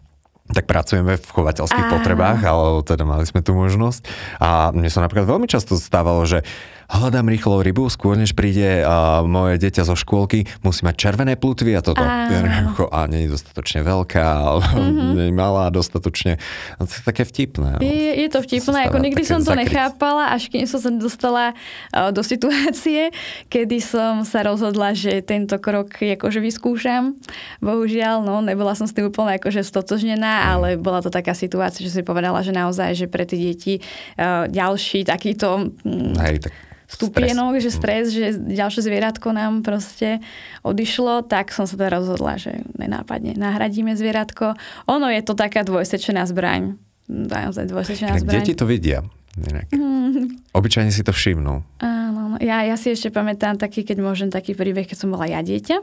tak 0.49 0.65
pracujeme 0.65 1.21
v 1.21 1.29
chovateľských 1.29 1.85
Áno. 1.85 1.93
potrebách, 2.01 2.41
ale 2.41 2.81
teda 2.81 3.05
mali 3.05 3.25
sme 3.29 3.45
tú 3.45 3.53
možnosť. 3.53 4.01
A 4.41 4.73
mne 4.73 4.89
sa 4.89 5.05
napríklad 5.05 5.29
veľmi 5.29 5.45
často 5.45 5.77
stávalo, 5.77 6.25
že 6.25 6.41
hľadám 6.89 7.29
rýchlo 7.29 7.61
rybu, 7.61 7.85
skôr 7.93 8.17
než 8.17 8.33
príde 8.33 8.81
a 8.81 9.21
moje 9.21 9.61
dieťa 9.61 9.85
zo 9.85 9.93
škôlky, 9.93 10.49
musí 10.65 10.81
mať 10.81 10.95
červené 10.97 11.37
plutvy 11.37 11.77
a 11.77 11.81
toto. 11.85 12.01
Áno. 12.01 12.89
A 12.89 13.05
nie 13.05 13.29
je 13.29 13.37
dostatočne 13.37 13.85
veľká, 13.85 14.25
mm-hmm. 14.65 15.09
nie 15.13 15.25
je 15.29 15.33
malá 15.33 15.69
dostatočne. 15.69 16.41
A 16.75 16.79
to 16.83 16.91
je 16.91 17.03
také 17.05 17.23
vtipné. 17.29 17.77
No. 17.77 17.81
Je, 17.85 18.25
je 18.25 18.29
to 18.33 18.41
vtipné, 18.41 18.89
ako 18.89 18.97
nikdy 18.97 19.21
som 19.21 19.45
to 19.45 19.53
zakryť. 19.53 19.61
nechápala, 19.69 20.33
až 20.33 20.49
keď 20.49 20.65
som 20.65 20.79
sa 20.81 20.89
dostala 20.89 21.53
do 21.93 22.25
situácie, 22.25 23.13
kedy 23.53 23.77
som 23.79 24.25
sa 24.25 24.41
rozhodla, 24.41 24.97
že 24.97 25.21
tento 25.21 25.61
krok 25.61 25.93
akože 25.93 26.41
vyskúšam. 26.41 27.13
Bohužiaľ, 27.61 28.25
no, 28.25 28.41
nebola 28.41 28.73
som 28.73 28.89
s 28.89 28.95
tým 28.97 29.13
úplne 29.13 29.37
akože 29.37 29.61
stotožnená, 29.61 30.33
mm. 30.41 30.45
ale 30.49 30.67
bola 30.79 31.05
to 31.05 31.13
taká 31.13 31.37
situácia, 31.37 31.85
že 31.85 31.93
si 31.93 32.01
povedala, 32.01 32.41
že 32.41 32.55
naozaj, 32.55 32.97
že 32.97 33.05
pre 33.05 33.29
tie 33.29 33.37
deti 33.37 33.73
uh, 34.17 34.49
ďalší 34.49 35.05
takýto... 35.05 35.69
Hej, 36.17 36.49
tak 36.49 36.53
stupienok, 36.89 37.61
stres. 37.61 37.63
že 37.63 37.71
stres, 37.71 38.03
že 38.09 38.25
ďalšie 38.33 38.81
zvieratko 38.81 39.29
nám 39.29 39.61
proste 39.61 40.25
odišlo, 40.65 41.21
tak 41.29 41.53
som 41.53 41.69
sa 41.69 41.77
teda 41.77 42.01
rozhodla, 42.01 42.41
že 42.41 42.65
nenápadne 42.81 43.37
nahradíme 43.37 43.93
zvieratko. 43.93 44.57
Ono 44.89 45.07
je 45.13 45.21
to 45.21 45.37
taká 45.37 45.61
dvojsečená 45.61 46.25
zbraň. 46.25 46.81
Naozaj 47.05 47.69
dvojsečená 47.69 48.17
zbraň. 48.17 48.41
Deti 48.41 48.57
to 48.57 48.65
vidia. 48.65 49.05
Inak. 49.37 49.71
Mm. 49.71 50.41
Obyčajne 50.51 50.91
si 50.91 51.05
to 51.05 51.13
všimnú. 51.13 51.61
Áno, 51.79 52.35
no. 52.35 52.37
ja, 52.41 52.65
ja 52.65 52.75
si 52.75 52.91
ešte 52.91 53.13
pamätám 53.13 53.55
taký, 53.55 53.85
keď 53.85 53.97
môžem, 54.01 54.27
taký 54.33 54.57
príbeh, 54.57 54.89
keď 54.89 55.05
som 55.05 55.13
bola 55.13 55.29
ja 55.29 55.39
dieťa. 55.39 55.79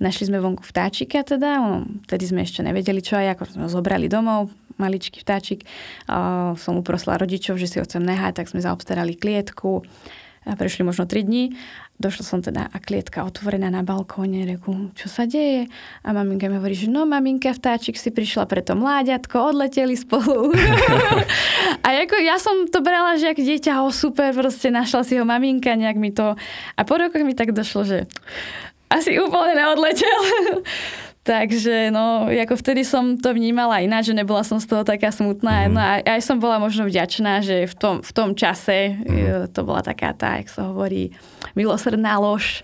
Našli 0.00 0.32
sme 0.32 0.42
vonku 0.42 0.64
vtáčika 0.64 1.22
teda, 1.22 1.84
vtedy 2.08 2.24
sme 2.24 2.42
ešte 2.42 2.64
nevedeli 2.64 3.04
čo 3.04 3.20
aj, 3.20 3.36
ako 3.36 3.42
sme 3.52 3.62
ho 3.68 3.70
zobrali 3.70 4.08
domov, 4.08 4.50
maličký 4.80 5.22
vtáčik. 5.22 5.68
Uh, 6.08 6.56
som 6.58 6.80
uprosla 6.80 7.20
rodičov, 7.20 7.60
že 7.60 7.68
si 7.68 7.76
ho 7.78 7.84
chcem 7.84 8.02
nehať, 8.02 8.42
tak 8.42 8.50
sme 8.50 8.64
zaobstarali 8.64 9.14
klietku 9.14 9.84
prešli 10.54 10.86
možno 10.86 11.10
3 11.10 11.26
dní. 11.26 11.58
Došla 11.96 12.24
som 12.28 12.38
teda 12.44 12.68
a 12.68 12.76
klietka 12.76 13.24
otvorená 13.24 13.72
na 13.72 13.80
balkóne, 13.80 14.44
reku, 14.44 14.92
čo 14.92 15.08
sa 15.08 15.24
deje? 15.24 15.66
A 16.04 16.12
maminka 16.12 16.46
mi 16.46 16.60
hovorí, 16.60 16.76
že 16.76 16.92
no 16.92 17.08
maminka, 17.08 17.56
vtáčik 17.56 17.96
si 17.96 18.12
prišla 18.12 18.44
pre 18.44 18.60
to 18.60 18.76
mláďatko, 18.76 19.32
odleteli 19.56 19.96
spolu. 19.96 20.52
a 21.86 21.88
ako 22.04 22.16
ja 22.20 22.36
som 22.36 22.68
to 22.68 22.84
brala, 22.84 23.16
že 23.16 23.32
ak 23.32 23.40
dieťa, 23.40 23.80
ho 23.80 23.88
super, 23.88 24.36
proste 24.36 24.68
našla 24.68 25.02
si 25.08 25.16
ho 25.16 25.24
maminka, 25.24 25.72
nejak 25.72 25.96
mi 25.96 26.12
to... 26.12 26.36
A 26.76 26.80
po 26.84 27.00
rokoch 27.00 27.24
mi 27.24 27.32
tak 27.32 27.56
došlo, 27.56 27.88
že 27.88 27.98
asi 28.92 29.18
úplne 29.18 29.56
neodletel. 29.56 30.20
Takže 31.26 31.90
no, 31.90 32.30
ako 32.30 32.54
vtedy 32.54 32.86
som 32.86 33.18
to 33.18 33.34
vnímala 33.34 33.82
ináč, 33.82 34.14
že 34.14 34.18
nebola 34.22 34.46
som 34.46 34.62
z 34.62 34.70
toho 34.70 34.86
taká 34.86 35.10
smutná. 35.10 35.66
Mm. 35.66 35.74
No 35.74 35.80
a 35.82 35.98
aj 35.98 36.22
som 36.22 36.38
bola 36.38 36.62
možno 36.62 36.86
vďačná, 36.86 37.42
že 37.42 37.66
v 37.66 37.74
tom, 37.74 37.94
v 37.98 38.12
tom 38.14 38.38
čase 38.38 38.94
mm. 38.94 39.50
to 39.50 39.66
bola 39.66 39.82
taká 39.82 40.14
tá, 40.14 40.38
jak 40.38 40.46
sa 40.46 40.70
hovorí, 40.70 41.10
milosrdná 41.58 42.22
lož. 42.22 42.62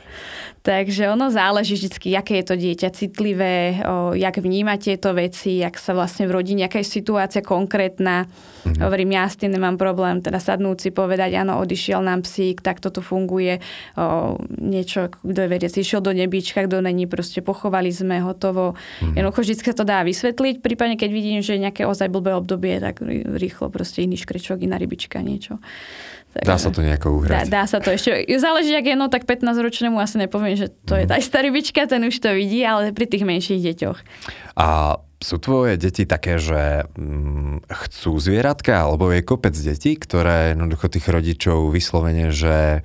Takže 0.63 1.11
ono 1.11 1.27
záleží 1.27 1.75
vždy, 1.75 2.15
aké 2.15 2.39
je 2.39 2.47
to 2.47 2.55
dieťa 2.55 2.89
citlivé, 2.95 3.83
o, 3.83 4.15
jak 4.15 4.39
vníma 4.39 4.79
tieto 4.79 5.11
veci, 5.11 5.59
jak 5.59 5.75
sa 5.75 5.91
vlastne 5.91 6.31
v 6.31 6.39
rodine, 6.39 6.71
aká 6.71 6.79
je 6.79 6.87
situácia 6.87 7.43
konkrétna. 7.43 8.31
Mm-hmm. 8.31 8.79
Hovorím, 8.79 9.11
ja 9.19 9.27
s 9.27 9.43
tým 9.43 9.59
nemám 9.59 9.75
problém, 9.75 10.23
teda 10.23 10.39
sadnúť 10.39 10.87
si 10.87 10.91
povedať, 10.95 11.35
áno, 11.35 11.59
odišiel 11.59 11.99
nám 11.99 12.23
psík, 12.23 12.63
tak 12.63 12.79
toto 12.79 13.03
funguje. 13.03 13.59
O, 13.99 14.39
niečo, 14.63 15.11
kto 15.11 15.35
je 15.35 15.51
vedec, 15.51 15.75
išiel 15.75 15.99
do 15.99 16.15
nebička, 16.15 16.63
kto 16.71 16.79
není, 16.79 17.11
proste 17.11 17.43
pochovali 17.43 17.91
sme, 17.91 18.23
hotovo. 18.23 18.79
Mm-hmm. 18.79 19.19
Jednoducho 19.19 19.43
vždy 19.43 19.55
sa 19.59 19.75
to 19.75 19.83
dá 19.83 20.07
vysvetliť, 20.07 20.63
prípadne 20.63 20.95
keď 20.95 21.11
vidím, 21.11 21.43
že 21.43 21.59
je 21.59 21.65
nejaké 21.67 21.91
ozaj 21.91 22.07
blbé 22.07 22.39
obdobie, 22.39 22.79
tak 22.79 23.03
rýchlo 23.35 23.67
proste 23.67 24.07
iný 24.07 24.15
škrečok, 24.15 24.63
iná 24.63 24.79
rybička, 24.79 25.19
niečo. 25.27 25.59
Tak, 26.33 26.49
dá 26.49 26.57
sa 26.57 26.73
to 26.73 26.81
nejako 26.81 27.21
uhrať. 27.21 27.53
Dá, 27.53 27.61
dá 27.61 27.65
sa 27.69 27.77
to 27.77 27.93
ešte. 27.93 28.25
Záleží, 28.41 28.73
ak 28.73 28.89
je 28.89 28.97
no, 28.97 29.13
tak 29.13 29.29
15-ročnému 29.29 30.01
asi 30.01 30.17
nepoviem, 30.17 30.57
že 30.57 30.73
to 30.89 30.97
mm. 30.97 30.99
je 30.99 31.05
mhm. 31.05 31.11
tá 31.13 31.17
istá 31.21 31.39
rybička, 31.45 31.81
ten 31.85 32.01
už 32.09 32.17
to 32.17 32.33
vidí, 32.33 32.65
ale 32.65 32.97
pri 32.97 33.05
tých 33.05 33.25
menších 33.29 33.61
deťoch. 33.61 33.99
A 34.57 34.97
sú 35.23 35.37
tvoje 35.39 35.79
deti 35.79 36.09
také, 36.09 36.41
že 36.41 36.89
hm, 36.99 37.69
chcú 37.69 38.19
zvieratka, 38.19 38.89
alebo 38.89 39.13
je 39.13 39.23
kopec 39.23 39.55
detí, 39.55 39.95
ktoré 39.95 40.57
jednoducho 40.57 40.91
tých 40.91 41.07
rodičov 41.07 41.71
vyslovene, 41.71 42.35
že 42.35 42.83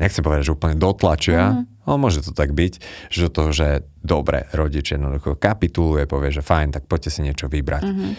nechcem 0.00 0.24
povedať, 0.24 0.50
že 0.50 0.56
úplne 0.56 0.76
dotlačia, 0.80 1.60
mm. 1.60 1.86
ale 1.86 1.96
môže 2.00 2.24
to 2.24 2.32
tak 2.32 2.56
byť, 2.56 2.72
že 3.12 3.28
to, 3.30 3.52
že 3.54 3.84
dobre, 4.00 4.48
rodič 4.56 4.96
jednoducho 4.96 5.36
kapituluje, 5.36 6.08
povie, 6.08 6.32
že 6.34 6.42
fajn, 6.42 6.72
tak 6.72 6.88
poďte 6.88 7.10
si 7.14 7.20
niečo 7.20 7.46
vybrať. 7.46 7.84
Mm-hmm. 7.84 8.12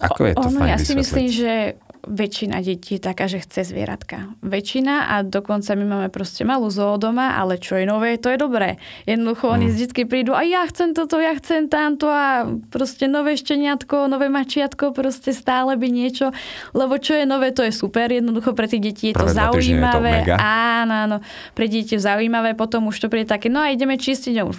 Ako 0.00 0.20
je 0.24 0.34
to 0.34 0.48
ono, 0.48 0.58
fajn 0.64 0.70
Ja 0.72 0.78
si 0.80 0.94
myslím, 0.96 1.28
že 1.28 1.76
väčšina 2.08 2.64
detí 2.64 2.96
je 2.96 3.02
taká, 3.04 3.28
že 3.28 3.44
chce 3.44 3.68
zvieratka. 3.68 4.32
Väčšina 4.40 5.12
a 5.12 5.20
dokonca 5.20 5.76
my 5.76 5.84
máme 5.84 6.08
proste 6.08 6.48
malú 6.48 6.72
zoo 6.72 6.96
doma, 6.96 7.36
ale 7.36 7.60
čo 7.60 7.76
je 7.76 7.84
nové, 7.84 8.16
to 8.16 8.32
je 8.32 8.40
dobré. 8.40 8.80
Jednoducho 9.04 9.52
mm. 9.52 9.52
oni 9.52 9.66
vždy 9.68 10.02
prídu 10.08 10.32
a 10.32 10.40
ja 10.40 10.64
chcem 10.64 10.96
toto, 10.96 11.20
ja 11.20 11.36
chcem 11.36 11.68
tamto 11.68 12.08
a 12.08 12.48
proste 12.72 13.04
nové 13.04 13.36
šteniatko, 13.36 14.08
nové 14.08 14.32
mačiatko, 14.32 14.96
proste 14.96 15.36
stále 15.36 15.76
by 15.76 15.88
niečo, 15.92 16.32
lebo 16.72 16.96
čo 16.96 17.20
je 17.20 17.28
nové, 17.28 17.52
to 17.52 17.60
je 17.60 17.72
super. 17.74 18.08
Jednoducho 18.08 18.56
pre 18.56 18.64
tie 18.64 18.80
deti 18.80 19.12
je 19.12 19.20
to 19.20 19.28
Prvé 19.28 19.36
zaujímavé. 19.36 20.14
Je 20.24 20.32
to 20.32 20.40
áno, 20.40 20.94
áno. 21.04 21.16
Pre 21.52 21.66
deti 21.68 21.94
je 21.94 22.00
zaujímavé, 22.00 22.56
potom 22.56 22.88
už 22.88 22.96
to 22.96 23.12
príde 23.12 23.28
také, 23.28 23.52
no 23.52 23.60
a 23.60 23.68
ideme 23.68 24.00
čistiť 24.00 24.40
a 24.40 24.48
už 24.48 24.56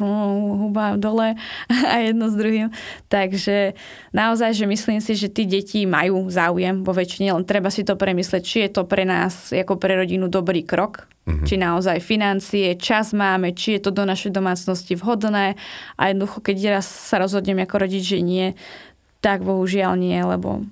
huba 0.69 0.93
dole 0.95 1.34
a 1.91 1.95
jedno 2.06 2.30
s 2.30 2.36
druhým. 2.38 2.69
Takže 3.10 3.73
naozaj, 4.13 4.54
že 4.54 4.65
myslím 4.69 5.01
si, 5.01 5.17
že 5.17 5.25
tí 5.25 5.49
deti 5.49 5.89
majú 5.89 6.30
záujem 6.30 6.86
vo 6.86 6.93
väčšine 6.93 7.30
len 7.31 7.47
treba 7.47 7.71
si 7.71 7.87
to 7.87 7.95
premyslieť, 7.95 8.43
či 8.43 8.57
je 8.67 8.69
to 8.75 8.83
pre 8.85 9.07
nás 9.07 9.55
ako 9.55 9.79
pre 9.79 9.95
rodinu 9.95 10.27
dobrý 10.27 10.61
krok, 10.67 11.07
mm-hmm. 11.25 11.47
či 11.47 11.55
naozaj 11.57 12.03
financie, 12.03 12.75
čas 12.77 13.15
máme, 13.15 13.55
či 13.55 13.79
je 13.79 13.87
to 13.87 13.91
do 13.95 14.03
našej 14.03 14.35
domácnosti 14.35 14.99
vhodné 14.99 15.55
a 15.95 16.01
jednoducho, 16.11 16.43
keď 16.43 16.79
raz 16.79 16.87
sa 16.87 17.17
rozhodnem 17.17 17.63
ako 17.63 17.75
rodič, 17.87 18.03
že 18.03 18.19
nie, 18.19 18.53
tak 19.23 19.41
bohužiaľ 19.41 19.95
nie, 19.97 20.19
lebo 20.19 20.67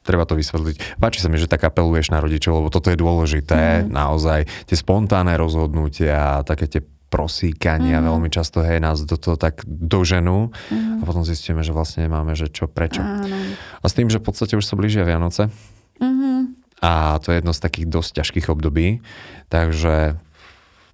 treba 0.00 0.26
to 0.26 0.34
vysvetliť. 0.34 0.98
Páči 0.98 1.22
sa 1.22 1.30
mi, 1.30 1.38
že 1.38 1.46
tak 1.46 1.62
apeluješ 1.62 2.10
na 2.10 2.18
rodičov, 2.18 2.58
lebo 2.58 2.68
toto 2.72 2.90
je 2.90 2.98
dôležité, 2.98 3.84
mm. 3.86 3.94
naozaj 3.94 4.48
tie 4.66 4.76
spontánne 4.76 5.36
rozhodnutia, 5.38 6.42
také 6.42 6.66
tie 6.66 6.80
prosíkania 7.10 7.98
mm. 7.98 8.06
veľmi 8.06 8.28
často 8.30 8.62
hej, 8.62 8.78
nás 8.78 9.02
do 9.02 9.18
toho 9.18 9.34
tak 9.34 9.66
doženú 9.66 10.54
mm. 10.54 11.02
a 11.02 11.02
potom 11.02 11.26
zistíme, 11.26 11.66
že 11.66 11.74
vlastne 11.74 12.06
nemáme, 12.06 12.38
že 12.38 12.46
čo, 12.46 12.70
prečo. 12.70 13.02
Áno. 13.02 13.34
A 13.82 13.84
s 13.84 13.92
tým, 13.98 14.06
že 14.06 14.22
v 14.22 14.30
podstate 14.30 14.54
už 14.54 14.62
sa 14.62 14.78
blížia 14.78 15.02
Vianoce 15.02 15.50
mm-hmm. 15.98 16.38
a 16.86 17.18
to 17.18 17.34
je 17.34 17.42
jedno 17.42 17.50
z 17.50 17.60
takých 17.60 17.86
dosť 17.90 18.10
ťažkých 18.22 18.46
období, 18.48 19.02
takže 19.50 20.14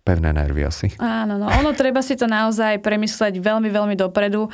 pevné 0.06 0.30
nervy 0.30 0.62
asi. 0.62 0.86
Áno, 1.02 1.34
no 1.34 1.50
ono 1.50 1.74
treba 1.74 1.98
si 1.98 2.14
to 2.14 2.30
naozaj 2.30 2.78
premysleť 2.78 3.42
veľmi, 3.42 3.66
veľmi 3.74 3.98
dopredu. 3.98 4.46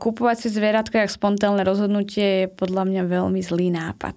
Kúpovať 0.00 0.36
si 0.40 0.48
zvieratka 0.48 1.04
jak 1.04 1.12
spontánne 1.12 1.60
rozhodnutie 1.68 2.44
je 2.44 2.46
podľa 2.48 2.88
mňa 2.88 3.02
veľmi 3.04 3.40
zlý 3.44 3.68
nápad. 3.76 4.16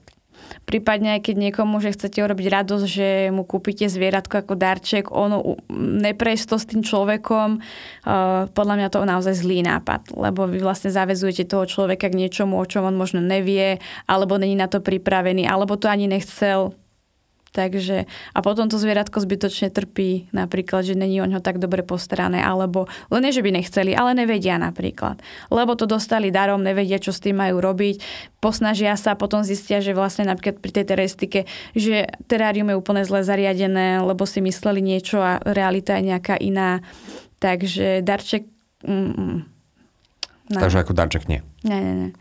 Prípadne 0.63 1.19
aj 1.19 1.29
keď 1.29 1.36
niekomu, 1.49 1.79
že 1.79 1.95
chcete 1.95 2.21
urobiť 2.21 2.47
radosť, 2.49 2.86
že 2.86 3.10
mu 3.29 3.43
kúpite 3.47 3.88
zvieratko 3.88 4.43
ako 4.43 4.53
darček, 4.56 5.10
ono 5.12 5.60
neprejsť 5.73 6.45
to 6.49 6.58
s 6.60 6.65
tým 6.69 6.82
človekom, 6.82 7.60
uh, 7.60 8.47
podľa 8.51 8.75
mňa 8.79 8.88
to 8.91 9.01
je 9.01 9.12
naozaj 9.12 9.36
zlý 9.39 9.65
nápad, 9.65 10.13
lebo 10.13 10.45
vy 10.45 10.60
vlastne 10.62 10.93
zavezujete 10.93 11.47
toho 11.47 11.65
človeka 11.67 12.12
k 12.12 12.19
niečomu, 12.19 12.60
o 12.60 12.65
čom 12.67 12.88
on 12.88 12.95
možno 12.95 13.19
nevie, 13.23 13.79
alebo 14.08 14.36
není 14.36 14.60
na 14.60 14.67
to 14.67 14.84
pripravený, 14.84 15.47
alebo 15.47 15.79
to 15.79 15.88
ani 15.88 16.06
nechcel, 16.06 16.75
Takže, 17.53 18.09
a 18.33 18.39
potom 18.41 18.65
to 18.65 18.81
zvieratko 18.81 19.21
zbytočne 19.21 19.69
trpí, 19.69 20.33
napríklad, 20.33 20.89
že 20.89 20.97
není 20.97 21.21
o 21.21 21.29
ňo 21.29 21.37
tak 21.37 21.61
dobre 21.61 21.85
postarané, 21.85 22.41
alebo 22.41 22.89
len 23.13 23.21
nie, 23.21 23.29
že 23.29 23.45
by 23.45 23.53
nechceli, 23.53 23.93
ale 23.93 24.17
nevedia 24.17 24.57
napríklad. 24.57 25.21
Lebo 25.53 25.77
to 25.77 25.85
dostali 25.85 26.33
darom, 26.33 26.65
nevedia, 26.65 26.97
čo 26.97 27.13
s 27.13 27.21
tým 27.21 27.37
majú 27.37 27.61
robiť, 27.61 28.01
posnažia 28.41 28.97
sa, 28.97 29.13
potom 29.13 29.45
zistia, 29.45 29.85
že 29.85 29.93
vlastne 29.93 30.25
napríklad 30.25 30.65
pri 30.65 30.71
tej 30.81 30.85
terestike, 30.97 31.39
že 31.77 32.09
terárium 32.25 32.73
je 32.73 32.79
úplne 32.81 33.05
zle 33.05 33.21
zariadené, 33.21 34.01
lebo 34.01 34.25
si 34.25 34.41
mysleli 34.41 34.81
niečo 34.81 35.21
a 35.21 35.37
realita 35.45 36.01
je 36.01 36.09
nejaká 36.09 36.41
iná. 36.41 36.81
Takže 37.37 38.01
darček... 38.01 38.49
Mm, 38.81 39.13
mm, 39.13 40.57
Takže 40.57 40.81
ako 40.81 40.97
darček 40.97 41.29
nie. 41.29 41.45
Nie, 41.61 41.77
nie, 41.85 41.93
nie. 42.01 42.11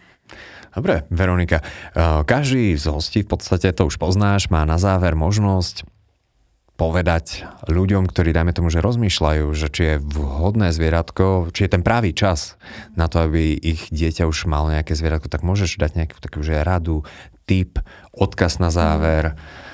Dobre, 0.72 1.04
Veronika. 1.12 1.60
Eh, 1.60 2.24
každý 2.24 2.76
z 2.76 2.88
hostí, 2.88 3.20
v 3.22 3.36
podstate 3.36 3.68
to 3.76 3.88
už 3.88 4.00
poznáš, 4.00 4.48
má 4.48 4.64
na 4.64 4.80
záver 4.80 5.12
možnosť 5.12 5.84
povedať 6.80 7.46
ľuďom, 7.68 8.08
ktorí, 8.08 8.32
dajme 8.34 8.56
tomu, 8.56 8.72
že 8.72 8.82
rozmýšľajú, 8.82 9.46
že 9.54 9.68
či 9.70 9.82
je 9.86 9.96
vhodné 10.02 10.72
zvieratko, 10.74 11.52
či 11.54 11.68
je 11.68 11.72
ten 11.78 11.84
pravý 11.84 12.16
čas 12.16 12.56
na 12.98 13.06
to, 13.06 13.22
aby 13.28 13.54
ich 13.54 13.92
dieťa 13.92 14.26
už 14.26 14.50
malo 14.50 14.72
nejaké 14.72 14.96
zvieratko, 14.96 15.30
tak 15.30 15.46
môžeš 15.46 15.78
dať 15.78 15.92
nejakú 15.94 16.18
takú 16.18 16.40
že 16.42 16.64
radu, 16.64 17.04
tip, 17.46 17.78
odkaz 18.10 18.58
na 18.58 18.72
záver. 18.72 19.36
Mm 19.36 19.70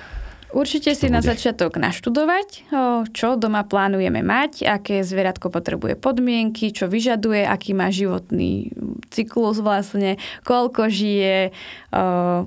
Určite 0.49 0.97
si 0.97 1.13
na 1.13 1.21
začiatok 1.21 1.77
naštudovať, 1.77 2.73
čo 3.13 3.37
doma 3.37 3.69
plánujeme 3.69 4.25
mať, 4.25 4.65
aké 4.65 5.05
zvieratko 5.05 5.53
potrebuje 5.53 6.01
podmienky, 6.01 6.73
čo 6.73 6.89
vyžaduje, 6.89 7.45
aký 7.45 7.77
má 7.77 7.93
životný 7.93 8.73
cyklus 9.13 9.61
vlastne, 9.61 10.17
koľko 10.49 10.89
žije, 10.89 11.53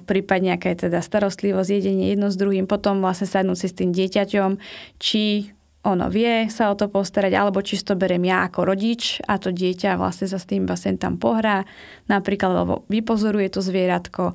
prípadne 0.09 0.57
aká 0.57 0.73
je 0.73 0.89
teda 0.89 1.05
starostlivosť, 1.05 1.69
jedenie 1.77 2.09
jedno 2.09 2.33
s 2.33 2.41
druhým, 2.41 2.65
potom 2.65 3.05
vlastne 3.05 3.29
sadnúť 3.29 3.57
si 3.61 3.67
s 3.69 3.77
tým 3.77 3.93
dieťaťom, 3.93 4.49
či 4.97 5.53
ono 5.81 6.13
vie 6.13 6.45
sa 6.53 6.69
o 6.69 6.77
to 6.77 6.89
postarať, 6.93 7.33
alebo 7.33 7.65
čisto 7.65 7.97
berem 7.97 8.21
ja 8.21 8.45
ako 8.45 8.69
rodič 8.69 9.17
a 9.25 9.41
to 9.41 9.49
dieťa 9.49 9.97
vlastne 9.97 10.29
sa 10.29 10.37
s 10.37 10.45
tým 10.45 10.69
basen 10.69 11.01
tam 11.01 11.17
pohrá, 11.17 11.65
napríklad, 12.05 12.53
alebo 12.53 12.85
vypozoruje 12.85 13.49
to 13.49 13.65
zvieratko. 13.65 14.33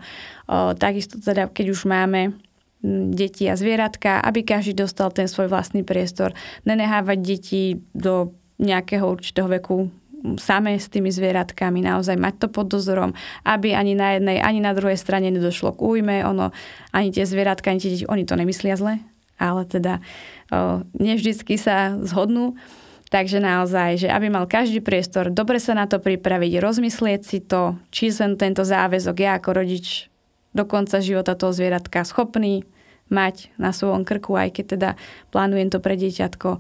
O, 0.51 0.75
takisto 0.75 1.23
teda, 1.23 1.47
keď 1.47 1.67
už 1.71 1.87
máme 1.87 2.35
deti 2.85 3.49
a 3.49 3.57
zvieratka, 3.57 4.21
aby 4.21 4.45
každý 4.45 4.77
dostal 4.77 5.11
ten 5.11 5.27
svoj 5.27 5.49
vlastný 5.49 5.83
priestor. 5.83 6.37
Nenehávať 6.69 7.19
deti 7.19 7.63
do 7.97 8.37
nejakého 8.61 9.05
určitého 9.05 9.49
veku 9.49 9.93
samé 10.35 10.81
s 10.81 10.91
tými 10.91 11.13
zvieratkami, 11.13 11.85
naozaj 11.87 12.19
mať 12.19 12.35
to 12.43 12.49
pod 12.51 12.67
dozorom, 12.67 13.15
aby 13.47 13.79
ani 13.79 13.95
na 13.95 14.19
jednej, 14.19 14.43
ani 14.43 14.59
na 14.59 14.75
druhej 14.75 14.99
strane 14.99 15.31
nedošlo 15.31 15.77
k 15.77 15.81
újme, 15.85 16.27
ono, 16.27 16.51
ani 16.91 17.15
tie 17.15 17.23
zvieratka, 17.23 17.71
ani 17.71 17.79
tie 17.79 17.93
deti, 17.95 18.07
oni 18.09 18.27
to 18.27 18.35
nemyslia 18.35 18.75
zle, 18.75 18.99
ale 19.39 19.63
teda 19.69 20.03
o, 20.51 20.83
nevždycky 20.99 21.55
sa 21.61 21.95
zhodnú. 22.03 22.59
Takže 23.07 23.39
naozaj, 23.39 24.03
že 24.03 24.09
aby 24.11 24.27
mal 24.27 24.51
každý 24.51 24.83
priestor, 24.83 25.31
dobre 25.31 25.63
sa 25.63 25.79
na 25.79 25.87
to 25.87 26.03
pripraviť, 26.03 26.59
rozmyslieť 26.59 27.21
si 27.23 27.39
to, 27.39 27.79
či 27.95 28.11
som 28.11 28.35
tento 28.35 28.67
záväzok 28.67 29.17
ja 29.23 29.39
ako 29.39 29.63
rodič 29.63 30.11
do 30.57 30.65
konca 30.65 31.05
života 31.05 31.37
toho 31.37 31.53
zvieratka 31.53 32.03
schopný 32.09 32.65
mať 33.13 33.55
na 33.61 33.71
svojom 33.71 34.03
krku, 34.03 34.35
aj 34.35 34.57
keď 34.57 34.65
teda 34.67 34.91
plánujem 35.31 35.71
to 35.71 35.79
pre 35.79 35.95
dieťatko. 35.95 36.59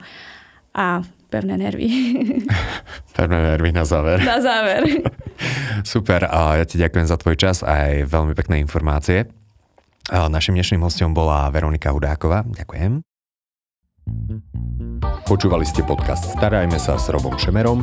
A 0.76 1.02
pevné 1.32 1.56
nervy. 1.58 1.88
pevné 3.16 3.38
nervy 3.56 3.70
na 3.72 3.84
záver. 3.88 4.20
Na 4.22 4.38
záver. 4.38 4.84
Super, 5.96 6.28
a 6.28 6.60
ja 6.60 6.64
ti 6.68 6.76
ďakujem 6.78 7.06
za 7.08 7.16
tvoj 7.18 7.36
čas 7.40 7.64
a 7.64 7.90
aj 7.90 8.06
veľmi 8.06 8.36
pekné 8.36 8.62
informácie. 8.62 9.26
Našim 10.06 10.54
dnešným 10.54 10.86
hostom 10.86 11.10
bola 11.10 11.50
Veronika 11.50 11.90
Hudáková. 11.90 12.46
Ďakujem. 12.46 13.02
Počúvali 15.26 15.66
ste 15.66 15.82
podcast 15.82 16.38
Starajme 16.38 16.78
sa 16.78 16.94
s 16.94 17.10
Robom 17.10 17.34
Šemerom 17.34 17.82